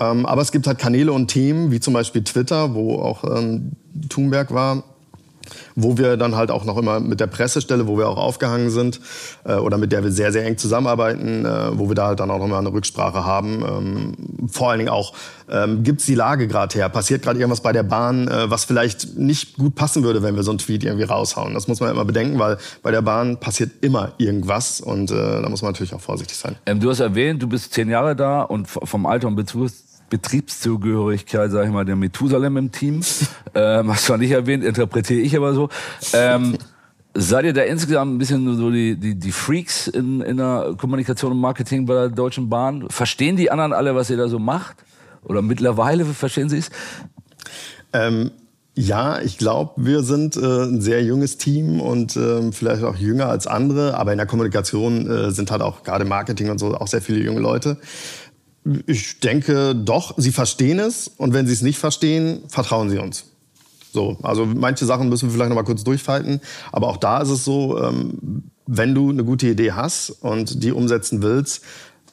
Ähm, 0.00 0.26
aber 0.26 0.42
es 0.42 0.52
gibt 0.52 0.66
halt 0.66 0.78
Kanäle 0.78 1.12
und 1.12 1.28
Themen, 1.28 1.70
wie 1.70 1.80
zum 1.80 1.94
Beispiel 1.94 2.22
Twitter, 2.22 2.74
wo 2.74 3.00
auch 3.00 3.24
Thunberg 4.08 4.54
war, 4.54 4.84
wo 5.80 5.96
wir 5.96 6.16
dann 6.16 6.34
halt 6.34 6.50
auch 6.50 6.64
noch 6.64 6.76
immer 6.76 7.00
mit 7.00 7.20
der 7.20 7.28
Pressestelle, 7.28 7.86
wo 7.86 7.96
wir 7.96 8.08
auch 8.08 8.16
aufgehangen 8.16 8.70
sind 8.70 9.00
äh, 9.44 9.54
oder 9.54 9.78
mit 9.78 9.92
der 9.92 10.02
wir 10.02 10.10
sehr, 10.10 10.32
sehr 10.32 10.44
eng 10.44 10.58
zusammenarbeiten, 10.58 11.44
äh, 11.44 11.78
wo 11.78 11.88
wir 11.88 11.94
da 11.94 12.08
halt 12.08 12.20
dann 12.20 12.30
auch 12.30 12.38
nochmal 12.38 12.58
eine 12.58 12.72
Rücksprache 12.72 13.24
haben. 13.24 13.64
Ähm, 13.66 14.48
vor 14.48 14.70
allen 14.70 14.78
Dingen 14.78 14.90
auch, 14.90 15.12
ähm, 15.48 15.84
gibt 15.84 16.00
es 16.00 16.06
die 16.06 16.16
Lage 16.16 16.48
gerade 16.48 16.74
her? 16.74 16.88
Passiert 16.88 17.22
gerade 17.22 17.38
irgendwas 17.38 17.60
bei 17.60 17.72
der 17.72 17.84
Bahn, 17.84 18.26
äh, 18.26 18.50
was 18.50 18.64
vielleicht 18.64 19.16
nicht 19.16 19.56
gut 19.56 19.76
passen 19.76 20.02
würde, 20.02 20.22
wenn 20.22 20.34
wir 20.34 20.42
so 20.42 20.50
einen 20.50 20.58
Tweet 20.58 20.82
irgendwie 20.82 21.04
raushauen? 21.04 21.54
Das 21.54 21.68
muss 21.68 21.80
man 21.80 21.90
immer 21.90 22.04
bedenken, 22.04 22.38
weil 22.38 22.58
bei 22.82 22.90
der 22.90 23.02
Bahn 23.02 23.38
passiert 23.38 23.70
immer 23.80 24.12
irgendwas 24.18 24.80
und 24.80 25.10
äh, 25.10 25.14
da 25.14 25.48
muss 25.48 25.62
man 25.62 25.72
natürlich 25.72 25.94
auch 25.94 26.00
vorsichtig 26.00 26.36
sein. 26.36 26.56
Ähm, 26.66 26.80
du 26.80 26.90
hast 26.90 27.00
erwähnt, 27.00 27.42
du 27.42 27.46
bist 27.46 27.72
zehn 27.72 27.88
Jahre 27.88 28.16
da 28.16 28.42
und 28.42 28.66
vom 28.66 29.06
Alter 29.06 29.28
und 29.28 29.36
Bezug 29.36 29.70
Betriebszugehörigkeit, 30.10 31.50
sage 31.50 31.66
ich 31.66 31.72
mal, 31.72 31.84
der 31.84 31.96
Methusalem 31.96 32.56
im 32.56 32.72
Team. 32.72 33.00
ähm, 33.54 33.90
hast 33.90 34.08
du 34.08 34.16
nicht 34.16 34.30
erwähnt, 34.30 34.64
interpretiere 34.64 35.20
ich 35.20 35.36
aber 35.36 35.54
so. 35.54 35.68
Ähm, 36.12 36.56
seid 37.14 37.44
ihr 37.44 37.52
da 37.52 37.62
insgesamt 37.62 38.14
ein 38.14 38.18
bisschen 38.18 38.56
so 38.56 38.70
die, 38.70 38.96
die, 38.96 39.14
die 39.14 39.32
Freaks 39.32 39.88
in, 39.88 40.20
in 40.20 40.36
der 40.36 40.74
Kommunikation 40.78 41.32
und 41.32 41.40
Marketing 41.40 41.86
bei 41.86 41.94
der 41.94 42.08
Deutschen 42.08 42.48
Bahn? 42.48 42.88
Verstehen 42.90 43.36
die 43.36 43.50
anderen 43.50 43.72
alle, 43.72 43.94
was 43.94 44.10
ihr 44.10 44.16
da 44.16 44.28
so 44.28 44.38
macht? 44.38 44.76
Oder 45.24 45.42
mittlerweile 45.42 46.04
verstehen 46.04 46.48
sie 46.48 46.58
es? 46.58 46.70
Ähm, 47.92 48.30
ja, 48.74 49.20
ich 49.20 49.38
glaube, 49.38 49.72
wir 49.76 50.04
sind 50.04 50.36
äh, 50.36 50.40
ein 50.40 50.80
sehr 50.80 51.02
junges 51.02 51.36
Team 51.36 51.80
und 51.80 52.16
äh, 52.16 52.52
vielleicht 52.52 52.84
auch 52.84 52.94
jünger 52.94 53.26
als 53.26 53.48
andere, 53.48 53.96
aber 53.96 54.12
in 54.12 54.18
der 54.18 54.26
Kommunikation 54.28 55.10
äh, 55.10 55.30
sind 55.32 55.50
halt 55.50 55.62
auch 55.62 55.82
gerade 55.82 56.04
Marketing 56.04 56.48
und 56.48 56.58
so 56.58 56.76
auch 56.76 56.86
sehr 56.86 57.02
viele 57.02 57.18
junge 57.18 57.40
Leute. 57.40 57.78
Ich 58.86 59.20
denke 59.20 59.74
doch, 59.74 60.14
sie 60.16 60.32
verstehen 60.32 60.78
es. 60.78 61.08
Und 61.08 61.32
wenn 61.32 61.46
sie 61.46 61.52
es 61.52 61.62
nicht 61.62 61.78
verstehen, 61.78 62.42
vertrauen 62.48 62.90
sie 62.90 62.98
uns. 62.98 63.24
So, 63.92 64.16
also 64.22 64.46
manche 64.46 64.84
Sachen 64.84 65.08
müssen 65.08 65.28
wir 65.28 65.34
vielleicht 65.34 65.48
noch 65.48 65.56
mal 65.56 65.64
kurz 65.64 65.82
durchfalten, 65.82 66.40
aber 66.72 66.88
auch 66.88 66.98
da 66.98 67.22
ist 67.22 67.30
es 67.30 67.44
so, 67.44 67.82
ähm, 67.82 68.42
wenn 68.66 68.94
du 68.94 69.10
eine 69.10 69.24
gute 69.24 69.48
Idee 69.48 69.72
hast 69.72 70.10
und 70.10 70.62
die 70.62 70.72
umsetzen 70.72 71.22
willst 71.22 71.62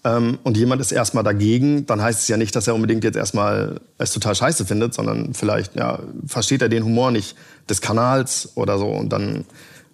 ähm, 0.05 0.39
und 0.43 0.55
jemand 0.55 0.79
ist 0.79 0.93
erstmal 0.93 1.24
dagegen, 1.24 1.85
dann 1.85 2.01
heißt 2.01 2.21
es 2.21 2.27
ja 2.27 2.38
nicht, 2.38 2.55
dass 2.55 2.67
er 2.67 2.75
unbedingt 2.75 3.03
jetzt 3.03 3.17
erstmal 3.17 3.81
es 3.97 4.13
total 4.13 4.35
scheiße 4.35 4.65
findet, 4.65 4.93
sondern 4.93 5.33
vielleicht 5.33 5.75
ja, 5.75 6.00
versteht 6.25 6.62
er 6.62 6.69
den 6.69 6.85
Humor 6.85 7.12
nicht 7.12 7.35
des 7.69 7.81
Kanals 7.81 8.53
oder 8.55 8.77
so. 8.77 8.88
Und 8.88 9.09
dann, 9.09 9.43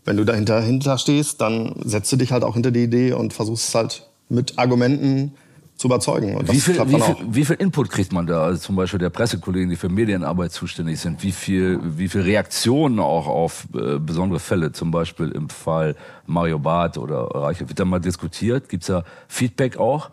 wenn 0.06 0.18
du 0.18 0.24
dahinter 0.24 0.62
hinter 0.62 1.00
stehst, 1.00 1.41
dann 1.41 1.75
setzt 1.84 2.12
du 2.12 2.18
dich 2.18 2.32
halt 2.32 2.44
auch 2.44 2.53
hinter 2.53 2.72
die 2.72 2.84
Idee 2.84 3.13
und 3.13 3.34
versuchst 3.34 3.70
es 3.70 3.75
halt 3.75 4.08
mit 4.30 4.60
Argumenten 4.60 5.34
zu 5.82 5.88
überzeugen. 5.88 6.36
Und 6.36 6.52
wie, 6.52 6.60
viel, 6.60 6.76
wie, 6.88 7.02
viel, 7.02 7.16
wie 7.32 7.44
viel 7.44 7.56
Input 7.56 7.90
kriegt 7.90 8.14
man 8.14 8.28
da? 8.28 8.44
Also 8.44 8.60
zum 8.60 8.76
Beispiel 8.76 9.00
der 9.00 9.10
Pressekollegen, 9.10 9.68
die 9.68 9.76
für 9.76 9.90
Medienarbeit 9.90 10.52
zuständig 10.52 11.00
sind. 11.00 11.24
Wie 11.24 11.32
viel, 11.32 11.80
wie 11.84 12.08
viel 12.08 12.22
Reaktionen 12.22 13.00
auch 13.00 13.26
auf 13.26 13.66
äh, 13.74 13.98
besondere 13.98 14.40
Fälle, 14.40 14.72
zum 14.74 14.92
Beispiel 14.92 15.32
im 15.32 15.50
Fall 15.50 15.96
Mario 16.28 16.60
Barth 16.60 17.00
oder 17.00 17.24
Reiche, 17.34 17.68
wird 17.68 17.80
da 17.80 17.86
mal 17.86 18.00
diskutiert? 18.00 18.70
Gibt 18.70 18.84
es 18.84 18.88
da 18.88 19.04
Feedback 19.28 19.78
auch? 19.78 20.12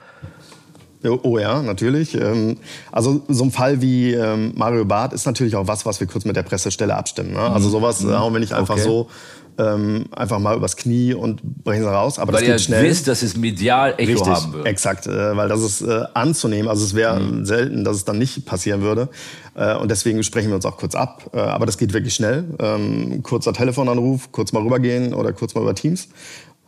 Oh 1.23 1.39
ja, 1.39 1.61
natürlich. 1.61 2.15
Ähm, 2.15 2.57
also 2.91 3.23
so 3.29 3.45
ein 3.45 3.51
Fall 3.51 3.83
wie 3.83 4.15
ähm, 4.15 4.55
Mario 4.57 4.87
Barth 4.87 5.13
ist 5.13 5.27
natürlich 5.27 5.55
auch 5.55 5.67
was, 5.67 5.85
was 5.85 6.01
wir 6.01 6.07
kurz 6.07 6.25
mit 6.25 6.35
der 6.35 6.45
Pressestelle 6.45 6.97
abstimmen. 6.97 7.35
Ne? 7.35 7.41
Also 7.41 7.69
mhm. 7.69 7.73
sowas 7.73 8.03
mhm. 8.03 8.19
hauen 8.19 8.33
wir 8.33 8.41
nicht 8.41 8.55
einfach 8.55 8.77
okay. 8.77 8.85
so 8.85 9.09
ähm, 9.59 10.07
einfach 10.13 10.39
mal 10.39 10.57
übers 10.57 10.77
Knie 10.77 11.15
und 11.15 11.43
brechen 11.65 11.83
sie 11.83 11.91
raus. 11.91 12.19
Aber 12.19 12.33
weil 12.33 12.41
das 12.41 12.49
geht 12.49 12.61
schnell. 12.61 12.85
wisst, 12.85 13.09
dass 13.09 13.23
es 13.23 13.37
medial 13.37 13.95
Echo 13.99 14.13
Richtig, 14.13 14.29
haben 14.29 14.53
würde. 14.53 14.69
Exakt, 14.69 15.07
äh, 15.07 15.37
weil 15.37 15.49
das 15.49 15.61
ist 15.61 15.83
äh, 15.83 16.05
anzunehmen. 16.15 16.69
Also 16.69 16.85
es 16.85 16.95
wäre 16.95 17.19
mhm. 17.19 17.45
selten, 17.45 17.85
dass 17.85 17.97
es 17.97 18.05
dann 18.05 18.19
nicht 18.19 18.47
passieren 18.47 18.83
würde. 18.83 19.09
Äh, 19.55 19.77
und 19.77 19.91
deswegen 19.91 20.23
sprechen 20.23 20.49
wir 20.49 20.55
uns 20.55 20.65
auch 20.65 20.77
kurz 20.77 20.95
ab. 20.95 21.31
Äh, 21.33 21.41
aber 21.41 21.67
das 21.67 21.77
geht 21.77 21.93
wirklich 21.93 22.15
schnell. 22.15 22.45
Ähm, 22.61 23.23
kurzer 23.23 23.53
Telefonanruf, 23.53 24.31
kurz 24.31 24.53
mal 24.53 24.63
rübergehen 24.63 25.13
oder 25.13 25.33
kurz 25.33 25.55
mal 25.55 25.63
über 25.63 25.75
Teams. 25.75 26.09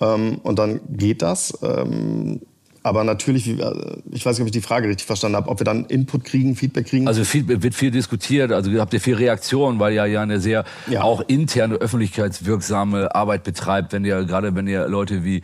Ähm, 0.00 0.38
und 0.42 0.58
dann 0.58 0.80
geht 0.90 1.22
das. 1.22 1.56
Ähm, 1.62 2.40
aber 2.82 3.04
natürlich, 3.04 3.48
äh, 3.48 3.72
ich 4.10 4.24
weiß 4.24 4.36
nicht, 4.36 4.42
ob 4.42 4.46
ich 4.46 4.52
die 4.52 4.60
Frage 4.60 4.88
richtig 4.88 5.06
verstanden 5.06 5.36
habe, 5.36 5.48
ob 5.48 5.60
wir 5.60 5.64
dann 5.64 5.84
Input 5.86 6.24
kriegen, 6.24 6.56
Feedback 6.56 6.86
kriegen. 6.86 7.06
Also 7.06 7.24
viel, 7.24 7.62
wird 7.62 7.74
viel 7.74 7.90
diskutiert, 7.90 8.52
also 8.52 8.70
habt 8.78 8.94
ihr 8.94 9.00
viel 9.00 9.16
Reaktion, 9.16 9.78
weil 9.78 9.92
ihr 9.92 10.06
ja 10.06 10.22
eine 10.22 10.40
sehr 10.40 10.64
ja. 10.88 11.02
auch 11.02 11.22
interne 11.26 11.74
öffentlichkeitswirksame 11.76 13.14
Arbeit 13.14 13.44
betreibt, 13.44 13.92
wenn 13.92 14.04
ihr 14.04 14.24
gerade 14.24 14.54
wenn 14.54 14.66
ihr 14.66 14.88
Leute 14.88 15.24
wie 15.24 15.42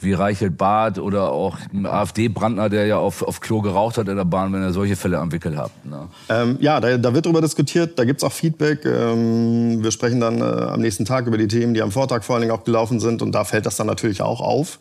wie 0.00 0.12
Reichelt 0.12 0.56
Barth 0.56 0.98
oder 0.98 1.32
auch 1.32 1.58
AfD-Brandner, 1.84 2.68
der 2.68 2.86
ja 2.86 2.98
auf, 2.98 3.22
auf 3.22 3.40
Klo 3.40 3.60
geraucht 3.60 3.98
hat 3.98 4.08
in 4.08 4.16
der 4.16 4.24
Bahn, 4.24 4.52
wenn 4.52 4.62
ihr 4.62 4.72
solche 4.72 4.96
Fälle 4.96 5.16
entwickelt 5.16 5.56
habt. 5.56 5.84
Ne? 5.84 6.08
Ähm, 6.28 6.56
ja, 6.60 6.80
da, 6.80 6.96
da, 6.96 7.14
wird 7.14 7.26
darüber 7.26 7.40
diskutiert, 7.40 7.98
da 7.98 8.04
gibt's 8.04 8.22
auch 8.22 8.32
Feedback. 8.32 8.84
Ähm, 8.84 9.82
wir 9.82 9.90
sprechen 9.90 10.20
dann 10.20 10.40
äh, 10.40 10.44
am 10.44 10.80
nächsten 10.80 11.04
Tag 11.04 11.26
über 11.26 11.36
die 11.36 11.48
Themen, 11.48 11.74
die 11.74 11.82
am 11.82 11.90
Vortag 11.90 12.22
vor 12.22 12.36
allen 12.36 12.42
Dingen 12.42 12.52
auch 12.52 12.64
gelaufen 12.64 13.00
sind 13.00 13.22
und 13.22 13.32
da 13.32 13.44
fällt 13.44 13.66
das 13.66 13.76
dann 13.76 13.88
natürlich 13.88 14.22
auch 14.22 14.40
auf. 14.40 14.78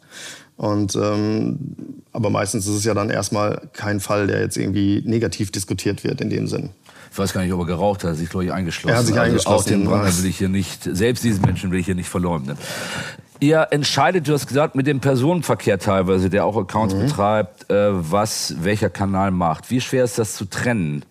Und 0.58 0.96
ähm, 0.96 1.60
aber 2.12 2.32
meistens 2.32 2.66
ist 2.66 2.74
es 2.74 2.84
ja 2.84 2.96
dann 2.96 3.12
erstmal 3.12 3.70
kein 3.74 4.00
Fall, 4.00 4.26
der 4.28 4.42
jetzt 4.42 4.58
irgendwie 4.58 5.04
negativ 5.06 5.52
diskutiert 5.52 6.04
wird 6.04 6.20
in 6.20 6.32
dem 6.32 6.48
Sinn. 6.48 6.72
Ich 7.12 7.18
weiß 7.18 7.32
gar 7.32 7.42
nicht, 7.42 7.54
ob 7.54 7.60
er 7.62 7.68
geraucht 7.68 8.04
hat, 8.04 8.12
er 8.12 8.16
sich 8.16 8.30
glaube 8.30 8.46
ich 8.46 8.52
eingeschlossen. 8.52 8.94
Er 8.94 9.00
hat 9.00 9.06
sich 9.06 9.16
also 9.16 9.26
eingeschlossen. 9.26 9.64
Auch 9.64 9.66
den 9.66 9.86
Brand 9.86 10.18
will 10.18 10.30
ich 10.30 10.38
hier 10.38 10.50
nicht, 10.50 10.84
selbst 10.84 11.24
diesen 11.24 11.44
Menschen 11.46 11.72
will 11.72 11.80
ich 11.80 11.86
hier 11.86 11.96
nicht 11.96 12.10
verleumden. 12.10 12.58
Ihr 13.40 13.68
entscheidet, 13.70 14.28
du 14.28 14.34
hast 14.34 14.48
gesagt, 14.48 14.74
mit 14.74 14.88
dem 14.88 15.00
Personenverkehr 15.00 15.78
teilweise, 15.78 16.30
der 16.32 16.44
auch 16.46 16.58
Accounts 16.58 16.96
mhm. 16.96 17.02
betreibt, 17.02 17.70
äh, 17.70 17.90
was 17.92 18.56
welcher 18.62 18.90
Kanal 18.90 19.30
macht. 19.30 19.70
Wie 19.70 19.80
schwer 19.80 20.04
ist 20.04 20.18
das 20.18 20.36
zu 20.36 20.46
trennen? 20.46 21.06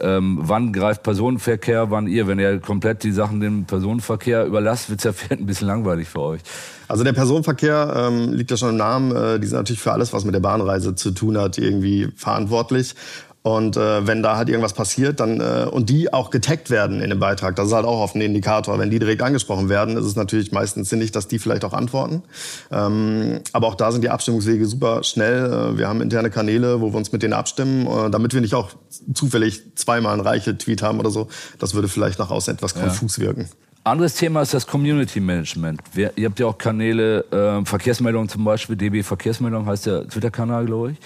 Ähm, 0.00 0.38
wann 0.40 0.72
greift 0.72 1.02
Personenverkehr, 1.02 1.90
wann 1.90 2.06
ihr? 2.06 2.26
Wenn 2.26 2.38
ihr 2.38 2.58
komplett 2.58 3.04
die 3.04 3.12
Sachen 3.12 3.40
dem 3.40 3.64
Personenverkehr 3.64 4.44
überlasst, 4.44 4.90
wird 4.90 5.00
es 5.00 5.04
ja 5.04 5.12
vielleicht 5.14 5.40
ein 5.40 5.46
bisschen 5.46 5.68
langweilig 5.68 6.08
für 6.08 6.20
euch. 6.20 6.40
Also 6.88 7.04
der 7.04 7.12
Personenverkehr 7.12 7.94
ähm, 7.96 8.32
liegt 8.32 8.50
ja 8.50 8.56
schon 8.56 8.70
im 8.70 8.76
Namen. 8.76 9.14
Äh, 9.14 9.40
die 9.40 9.46
sind 9.46 9.56
natürlich 9.56 9.80
für 9.80 9.92
alles, 9.92 10.12
was 10.12 10.24
mit 10.24 10.34
der 10.34 10.40
Bahnreise 10.40 10.94
zu 10.94 11.12
tun 11.12 11.38
hat, 11.38 11.58
irgendwie 11.58 12.08
verantwortlich. 12.16 12.94
Und 13.46 13.76
äh, 13.76 14.06
wenn 14.06 14.22
da 14.22 14.38
halt 14.38 14.48
irgendwas 14.48 14.72
passiert, 14.72 15.20
dann 15.20 15.38
äh, 15.38 15.66
und 15.70 15.90
die 15.90 16.10
auch 16.10 16.30
getaggt 16.30 16.70
werden 16.70 17.02
in 17.02 17.10
dem 17.10 17.18
Beitrag, 17.18 17.54
das 17.56 17.66
ist 17.66 17.74
halt 17.74 17.84
auch 17.84 18.00
oft 18.00 18.14
ein 18.14 18.22
Indikator. 18.22 18.78
Wenn 18.78 18.88
die 18.88 18.98
direkt 18.98 19.20
angesprochen 19.20 19.68
werden, 19.68 19.98
ist 19.98 20.06
es 20.06 20.16
natürlich 20.16 20.50
meistens 20.50 20.88
sinnig, 20.88 21.12
dass 21.12 21.28
die 21.28 21.38
vielleicht 21.38 21.62
auch 21.66 21.74
antworten. 21.74 22.22
Ähm, 22.72 23.40
aber 23.52 23.66
auch 23.66 23.74
da 23.74 23.92
sind 23.92 24.00
die 24.00 24.08
Abstimmungswege 24.08 24.64
super 24.64 25.02
schnell. 25.02 25.44
Äh, 25.44 25.76
wir 25.76 25.88
haben 25.88 26.00
interne 26.00 26.30
Kanäle, 26.30 26.80
wo 26.80 26.90
wir 26.90 26.96
uns 26.96 27.12
mit 27.12 27.22
denen 27.22 27.34
abstimmen, 27.34 27.86
äh, 27.86 28.08
damit 28.08 28.32
wir 28.32 28.40
nicht 28.40 28.54
auch 28.54 28.70
zufällig 29.12 29.60
zweimal 29.74 30.14
einen 30.14 30.22
reiche 30.22 30.56
Tweet 30.56 30.80
haben 30.80 30.98
oder 30.98 31.10
so. 31.10 31.28
Das 31.58 31.74
würde 31.74 31.88
vielleicht 31.88 32.18
nach 32.18 32.30
außen 32.30 32.54
etwas 32.54 32.74
konfus 32.74 33.18
ja. 33.18 33.24
wirken. 33.24 33.50
Anderes 33.86 34.14
Thema 34.14 34.40
ist 34.40 34.54
das 34.54 34.66
Community 34.66 35.20
Management. 35.20 35.82
Wir, 35.92 36.12
ihr 36.16 36.30
habt 36.30 36.40
ja 36.40 36.46
auch 36.46 36.56
Kanäle, 36.56 37.26
äh, 37.30 37.62
Verkehrsmeldungen 37.66 38.30
zum 38.30 38.42
Beispiel, 38.42 38.74
DB 38.74 39.02
Verkehrsmeldung 39.02 39.66
heißt 39.66 39.84
der 39.84 40.08
Twitter-Kanal, 40.08 40.64
glaube 40.64 40.92
ich 40.92 40.96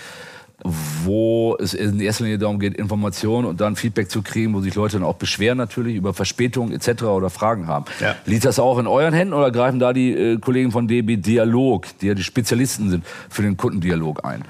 wo 0.64 1.56
es 1.60 1.72
in 1.72 2.00
erster 2.00 2.24
Linie 2.24 2.38
darum 2.38 2.58
geht, 2.58 2.74
Informationen 2.74 3.46
und 3.46 3.60
dann 3.60 3.76
Feedback 3.76 4.10
zu 4.10 4.22
kriegen, 4.22 4.54
wo 4.54 4.60
sich 4.60 4.74
Leute 4.74 4.98
dann 4.98 5.06
auch 5.06 5.14
beschweren 5.14 5.56
natürlich 5.56 5.94
über 5.94 6.14
Verspätungen 6.14 6.72
etc. 6.72 7.04
oder 7.04 7.30
Fragen 7.30 7.68
haben. 7.68 7.84
Ja. 8.00 8.16
Liegt 8.26 8.44
das 8.44 8.58
auch 8.58 8.78
in 8.78 8.86
euren 8.86 9.14
Händen 9.14 9.34
oder 9.34 9.52
greifen 9.52 9.78
da 9.78 9.92
die 9.92 10.12
äh, 10.12 10.38
Kollegen 10.38 10.72
von 10.72 10.88
DB 10.88 11.16
Dialog, 11.16 11.86
die 12.00 12.08
ja 12.08 12.14
die 12.14 12.24
Spezialisten 12.24 12.90
sind, 12.90 13.04
für 13.28 13.42
den 13.42 13.56
Kundendialog 13.56 14.24
ein? 14.24 14.42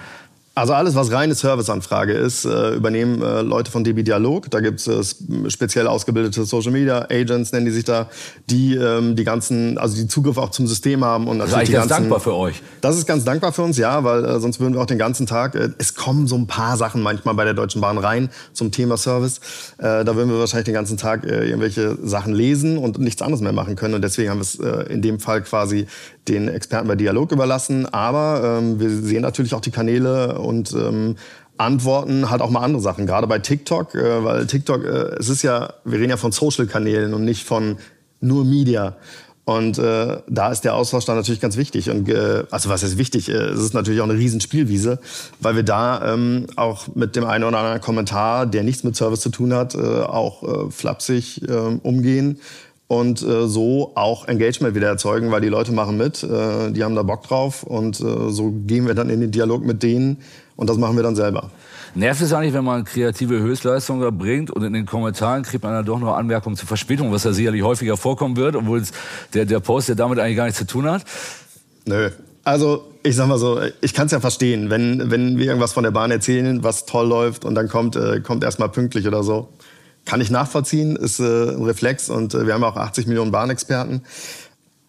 Also 0.58 0.74
alles, 0.74 0.94
was 0.94 1.12
reine 1.12 1.34
Serviceanfrage 1.34 2.12
ist, 2.12 2.44
äh, 2.44 2.74
übernehmen 2.74 3.22
äh, 3.22 3.42
Leute 3.42 3.70
von 3.70 3.84
DB 3.84 4.02
Dialog. 4.02 4.50
Da 4.50 4.60
gibt 4.60 4.86
es 4.86 5.16
speziell 5.48 5.86
ausgebildete 5.86 6.44
Social 6.44 6.72
Media 6.72 7.06
Agents, 7.10 7.52
nennen 7.52 7.66
die 7.66 7.72
sich 7.72 7.84
da, 7.84 8.08
die 8.50 8.74
ähm, 8.74 9.16
die 9.16 9.24
ganzen, 9.24 9.78
also 9.78 9.96
die 9.96 10.08
Zugriff 10.08 10.36
auch 10.38 10.50
zum 10.50 10.66
System 10.66 11.04
haben 11.04 11.28
und 11.28 11.38
natürlich 11.38 11.54
das 11.54 11.62
ist 11.62 11.68
die 11.68 11.72
ganzen, 11.74 11.88
dankbar 11.88 12.20
für 12.20 12.34
euch. 12.34 12.62
Das 12.80 12.96
ist 12.96 13.06
ganz 13.06 13.24
dankbar 13.24 13.52
für 13.52 13.62
uns, 13.62 13.78
ja, 13.78 14.04
weil 14.04 14.24
äh, 14.24 14.40
sonst 14.40 14.60
würden 14.60 14.74
wir 14.74 14.80
auch 14.80 14.86
den 14.86 14.98
ganzen 14.98 15.26
Tag. 15.26 15.54
Äh, 15.54 15.70
es 15.78 15.94
kommen 15.94 16.26
so 16.26 16.36
ein 16.36 16.46
paar 16.46 16.76
Sachen 16.76 17.02
manchmal 17.02 17.34
bei 17.34 17.44
der 17.44 17.54
Deutschen 17.54 17.80
Bahn 17.80 17.98
rein 17.98 18.30
zum 18.52 18.70
Thema 18.70 18.96
Service. 18.96 19.40
Äh, 19.78 20.04
da 20.04 20.16
würden 20.16 20.30
wir 20.30 20.38
wahrscheinlich 20.38 20.66
den 20.66 20.74
ganzen 20.74 20.96
Tag 20.96 21.24
äh, 21.24 21.46
irgendwelche 21.46 21.98
Sachen 22.02 22.34
lesen 22.34 22.78
und 22.78 22.98
nichts 22.98 23.22
anderes 23.22 23.40
mehr 23.40 23.52
machen 23.52 23.76
können. 23.76 23.94
Und 23.94 24.02
deswegen 24.02 24.30
haben 24.30 24.38
wir 24.38 24.42
es 24.42 24.58
äh, 24.58 24.92
in 24.92 25.02
dem 25.02 25.20
Fall 25.20 25.42
quasi 25.42 25.86
den 26.28 26.48
Experten 26.48 26.88
bei 26.88 26.96
Dialog 26.96 27.32
überlassen. 27.32 27.86
Aber 27.86 28.58
ähm, 28.58 28.80
wir 28.80 28.90
sehen 28.90 29.22
natürlich 29.22 29.54
auch 29.54 29.60
die 29.60 29.70
Kanäle 29.70 30.38
und 30.48 30.72
ähm, 30.72 31.16
antworten 31.58 32.30
halt 32.30 32.40
auch 32.40 32.50
mal 32.50 32.60
andere 32.60 32.80
Sachen. 32.82 33.06
Gerade 33.06 33.26
bei 33.26 33.38
TikTok, 33.38 33.94
äh, 33.94 34.24
weil 34.24 34.46
TikTok, 34.46 34.84
äh, 34.84 35.16
es 35.18 35.28
ist 35.28 35.42
ja, 35.42 35.74
wir 35.84 35.98
reden 35.98 36.10
ja 36.10 36.16
von 36.16 36.32
Social-Kanälen 36.32 37.14
und 37.14 37.24
nicht 37.24 37.44
von 37.44 37.76
nur 38.20 38.44
Media. 38.44 38.96
Und 39.44 39.78
äh, 39.78 40.18
da 40.28 40.52
ist 40.52 40.62
der 40.64 40.74
Austausch 40.74 41.06
dann 41.06 41.16
natürlich 41.16 41.40
ganz 41.40 41.56
wichtig. 41.56 41.88
Und 41.88 42.06
äh, 42.10 42.44
also 42.50 42.68
was 42.68 42.82
ist 42.82 42.98
wichtig? 42.98 43.30
Äh, 43.30 43.32
es 43.32 43.60
ist 43.60 43.72
natürlich 43.72 44.00
auch 44.00 44.08
eine 44.08 44.18
Riesenspielwiese, 44.18 45.00
weil 45.40 45.56
wir 45.56 45.62
da 45.62 46.12
ähm, 46.12 46.46
auch 46.56 46.88
mit 46.94 47.16
dem 47.16 47.24
einen 47.24 47.44
oder 47.44 47.56
anderen 47.58 47.80
Kommentar, 47.80 48.44
der 48.44 48.62
nichts 48.62 48.84
mit 48.84 48.94
Service 48.94 49.20
zu 49.20 49.30
tun 49.30 49.54
hat, 49.54 49.74
äh, 49.74 49.78
auch 49.78 50.42
äh, 50.42 50.70
flapsig 50.70 51.48
äh, 51.48 51.52
umgehen 51.82 52.40
und 52.88 53.22
äh, 53.22 53.46
so 53.46 53.92
auch 53.94 54.26
Engagement 54.26 54.74
wieder 54.74 54.88
erzeugen, 54.88 55.30
weil 55.30 55.42
die 55.42 55.48
Leute 55.48 55.72
machen 55.72 55.96
mit, 55.96 56.22
äh, 56.22 56.72
die 56.72 56.82
haben 56.82 56.94
da 56.94 57.02
Bock 57.02 57.22
drauf 57.22 57.62
und 57.62 58.00
äh, 58.00 58.30
so 58.30 58.50
gehen 58.66 58.86
wir 58.86 58.94
dann 58.94 59.10
in 59.10 59.20
den 59.20 59.30
Dialog 59.30 59.64
mit 59.64 59.82
denen 59.82 60.18
und 60.56 60.68
das 60.68 60.78
machen 60.78 60.96
wir 60.96 61.02
dann 61.02 61.14
selber. 61.14 61.50
Nervt 61.94 62.22
es 62.22 62.32
eigentlich, 62.32 62.54
wenn 62.54 62.64
man 62.64 62.84
kreative 62.84 63.38
Höchstleistungen 63.40 64.16
bringt 64.16 64.50
und 64.50 64.62
in 64.62 64.72
den 64.72 64.86
Kommentaren 64.86 65.42
kriegt 65.42 65.62
man 65.62 65.72
dann 65.72 65.84
doch 65.84 65.98
noch 65.98 66.16
Anmerkungen 66.16 66.56
zur 66.56 66.66
Verspätung, 66.66 67.12
was 67.12 67.24
ja 67.24 67.32
sicherlich 67.32 67.62
häufiger 67.62 67.96
vorkommen 67.96 68.36
wird, 68.36 68.56
obwohl 68.56 68.82
der, 69.34 69.44
der 69.44 69.60
Post 69.60 69.90
ja 69.90 69.94
damit 69.94 70.18
eigentlich 70.18 70.36
gar 70.36 70.44
nichts 70.44 70.58
zu 70.58 70.66
tun 70.66 70.90
hat? 70.90 71.04
Nö. 71.84 72.10
Also 72.44 72.84
ich 73.02 73.16
sag 73.16 73.26
mal 73.26 73.38
so, 73.38 73.60
ich 73.80 73.92
kann 73.94 74.06
es 74.06 74.12
ja 74.12 74.20
verstehen, 74.20 74.70
wenn, 74.70 75.10
wenn 75.10 75.38
wir 75.38 75.46
irgendwas 75.46 75.72
von 75.72 75.84
der 75.84 75.90
Bahn 75.90 76.10
erzählen, 76.10 76.62
was 76.62 76.86
toll 76.86 77.06
läuft 77.06 77.44
und 77.44 77.54
dann 77.54 77.68
kommt, 77.68 77.96
äh, 77.96 78.20
kommt 78.20 78.44
erstmal 78.44 78.70
pünktlich 78.70 79.06
oder 79.06 79.22
so. 79.22 79.48
Kann 80.08 80.22
ich 80.22 80.30
nachvollziehen, 80.30 80.96
ist 80.96 81.20
äh, 81.20 81.50
ein 81.50 81.64
Reflex 81.64 82.08
und 82.08 82.32
äh, 82.32 82.46
wir 82.46 82.54
haben 82.54 82.64
auch 82.64 82.76
80 82.76 83.06
Millionen 83.06 83.30
Bahnexperten. 83.30 84.00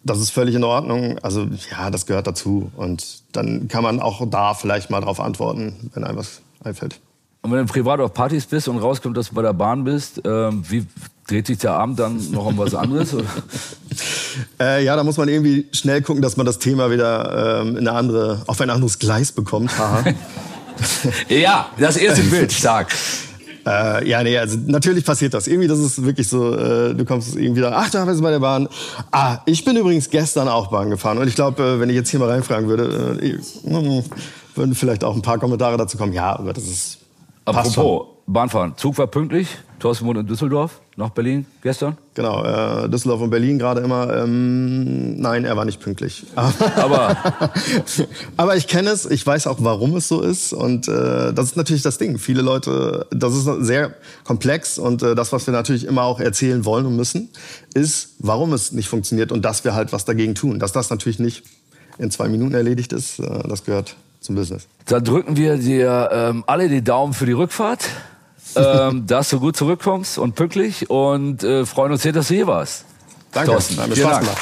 Das 0.02 0.18
ist 0.22 0.30
völlig 0.30 0.56
in 0.56 0.64
Ordnung. 0.64 1.20
Also 1.20 1.46
ja, 1.70 1.90
das 1.90 2.06
gehört 2.06 2.26
dazu. 2.26 2.72
Und 2.78 3.24
dann 3.34 3.68
kann 3.68 3.84
man 3.84 4.00
auch 4.00 4.26
da 4.30 4.54
vielleicht 4.54 4.90
mal 4.90 5.02
drauf 5.02 5.20
antworten, 5.20 5.92
wenn 5.94 6.06
einem 6.06 6.18
was 6.18 6.40
einfällt. 6.64 7.02
Und 7.42 7.52
wenn 7.52 7.66
du 7.66 7.66
privat 7.66 8.00
auf 8.00 8.14
Partys 8.14 8.46
bist 8.46 8.70
und 8.70 8.78
rauskommt, 8.78 9.18
dass 9.18 9.28
du 9.28 9.36
bei 9.36 9.42
der 9.42 9.52
Bahn 9.52 9.84
bist, 9.84 10.26
äh, 10.26 10.52
wie 10.70 10.86
dreht 11.28 11.48
sich 11.48 11.58
der 11.58 11.74
Abend 11.74 12.00
dann 12.00 12.32
noch 12.32 12.46
um 12.46 12.58
was 12.58 12.74
anderes? 12.74 13.14
äh, 14.62 14.86
ja, 14.86 14.96
da 14.96 15.04
muss 15.04 15.18
man 15.18 15.28
irgendwie 15.28 15.68
schnell 15.74 16.02
gucken, 16.02 16.22
dass 16.22 16.38
man 16.38 16.46
das 16.46 16.60
Thema 16.60 16.92
wieder 16.92 17.62
ähm, 17.62 17.76
in 17.76 17.90
eine 17.90 17.92
andere, 17.92 18.42
auf 18.48 18.62
ein 18.62 18.70
anderes 18.70 19.00
Gleis 19.00 19.34
bekommt. 19.34 19.72
ja, 21.28 21.68
das 21.78 21.98
erste 21.98 22.24
Bild, 22.30 22.54
stark. 22.54 22.96
Äh, 23.66 24.08
ja, 24.08 24.24
nee, 24.24 24.38
also 24.38 24.58
natürlich 24.66 25.06
passiert 25.06 25.34
das. 25.34 25.48
Irgendwie, 25.48 25.68
das 25.68 25.80
ist 25.80 26.04
wirklich 26.04 26.28
so, 26.28 26.56
äh, 26.56 26.94
du 26.94 27.06
kommst 27.06 27.36
irgendwie 27.36 27.62
da, 27.62 27.72
ach, 27.74 27.90
da 27.90 28.06
bist 28.06 28.20
du 28.20 28.24
bei 28.24 28.32
der 28.32 28.40
Bahn. 28.40 28.68
Ah, 29.12 29.40
ich 29.46 29.64
bin 29.66 29.76
übrigens 29.76 30.10
gestern 30.10 30.48
auch 30.48 30.68
Bahn 30.68 30.90
gefahren. 30.90 31.18
Und 31.18 31.28
ich 31.28 31.36
glaube, 31.36 31.62
äh, 31.64 31.80
wenn 31.80 31.90
ich 31.90 31.96
jetzt 31.96 32.10
hier 32.10 32.20
mal 32.20 32.30
reinfragen 32.30 32.68
würde, 32.68 33.20
äh, 33.22 33.38
hm, 33.70 34.04
würden 34.56 34.76
vielleicht 34.76 35.04
auch 35.04 35.16
ein 35.16 35.22
paar 35.22 35.38
Kommentare 35.38 35.78
dazu 35.78 35.98
kommen. 35.98 36.14
Ja, 36.14 36.38
aber 36.38 36.54
das 36.54 36.66
ist. 36.66 37.00
Apropos 37.46 38.08
Bahnfahren. 38.28 38.78
Zug 38.78 38.98
war 38.98 39.08
pünktlich. 39.08 39.48
Thorsten 39.80 40.06
wohnt 40.06 40.20
in 40.20 40.28
Düsseldorf, 40.28 40.82
nach 40.96 41.10
Berlin 41.10 41.46
gestern. 41.62 41.98
Genau, 42.14 42.44
äh, 42.44 42.90
Düsseldorf 42.90 43.22
und 43.22 43.30
Berlin 43.30 43.58
gerade 43.58 43.82
immer. 43.82 44.16
Ähm, 44.16 45.20
nein, 45.20 45.46
er 45.46 45.56
war 45.58 45.66
nicht 45.66 45.80
pünktlich. 45.80 46.26
Aber, 46.36 47.18
aber 48.38 48.56
ich 48.56 48.68
kenne 48.68 48.90
es, 48.90 49.06
ich 49.06 49.26
weiß 49.26 49.48
auch, 49.48 49.58
warum 49.62 49.96
es 49.96 50.08
so 50.08 50.22
ist. 50.22 50.54
Und 50.54 50.88
äh, 50.88 51.34
das 51.34 51.46
ist 51.46 51.56
natürlich 51.56 51.82
das 51.82 51.98
Ding. 51.98 52.18
Viele 52.18 52.42
Leute, 52.42 53.08
das 53.12 53.36
ist 53.36 53.46
sehr 53.66 53.94
komplex. 54.24 54.78
Und 54.78 55.04
äh, 55.04 55.16
das, 55.16 55.32
was 55.32 55.48
wir 55.48 55.54
natürlich 55.54 55.86
immer 55.86 56.04
auch 56.04 56.20
erzählen 56.20 56.66
wollen 56.66 56.86
und 56.86 56.96
müssen, 56.96 57.30
ist, 57.74 58.16
warum 58.20 58.54
es 58.54 58.72
nicht 58.72 58.90
funktioniert 58.90 59.32
und 59.32 59.44
dass 59.44 59.64
wir 59.64 59.74
halt 59.74 59.94
was 59.94 60.06
dagegen 60.06 60.36
tun. 60.36 60.60
Dass 60.60 60.72
das 60.72 60.90
natürlich 60.90 61.20
nicht 61.20 61.44
in 61.98 62.12
zwei 62.12 62.28
Minuten 62.28 62.54
erledigt 62.54 62.94
ist, 62.94 63.20
äh, 63.20 63.48
das 63.48 63.64
gehört 63.66 63.96
zum 64.20 64.36
Business. 64.36 64.68
Dann 64.86 65.04
drücken 65.04 65.38
wir 65.38 65.58
dir 65.58 66.10
ähm, 66.12 66.44
alle 66.48 66.70
die 66.70 66.84
Daumen 66.84 67.14
für 67.14 67.26
die 67.26 67.32
Rückfahrt 67.34 67.86
ähm, 68.56 69.06
dass 69.08 69.30
du 69.30 69.40
gut 69.40 69.56
zurückkommst 69.56 70.18
und 70.18 70.36
pünktlich 70.36 70.90
und 70.90 71.44
äh, 71.44 71.66
freuen 71.66 71.92
uns 71.92 72.04
sehr, 72.04 72.14
dass 72.14 72.28
du 72.30 72.36
hier 72.36 72.48
warst. 72.48 72.86
Danke, 73.32 73.52
Thorsten. 73.52 73.76
Spaß 73.76 73.96
Dank. 73.96 74.38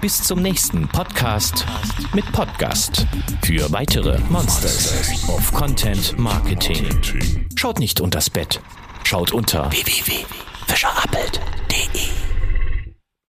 Bis 0.00 0.22
zum 0.22 0.40
nächsten 0.40 0.86
Podcast 0.88 1.66
mit 2.14 2.30
Podcast 2.30 3.06
für 3.44 3.72
weitere 3.72 4.18
Monsters 4.28 5.28
of 5.28 5.52
Content 5.52 6.16
Marketing. 6.18 6.86
Schaut 7.56 7.78
nicht 7.80 8.00
unters 8.00 8.30
Bett, 8.30 8.60
schaut 9.04 9.32
unter 9.32 9.70
www.fischerappelt. 9.70 11.40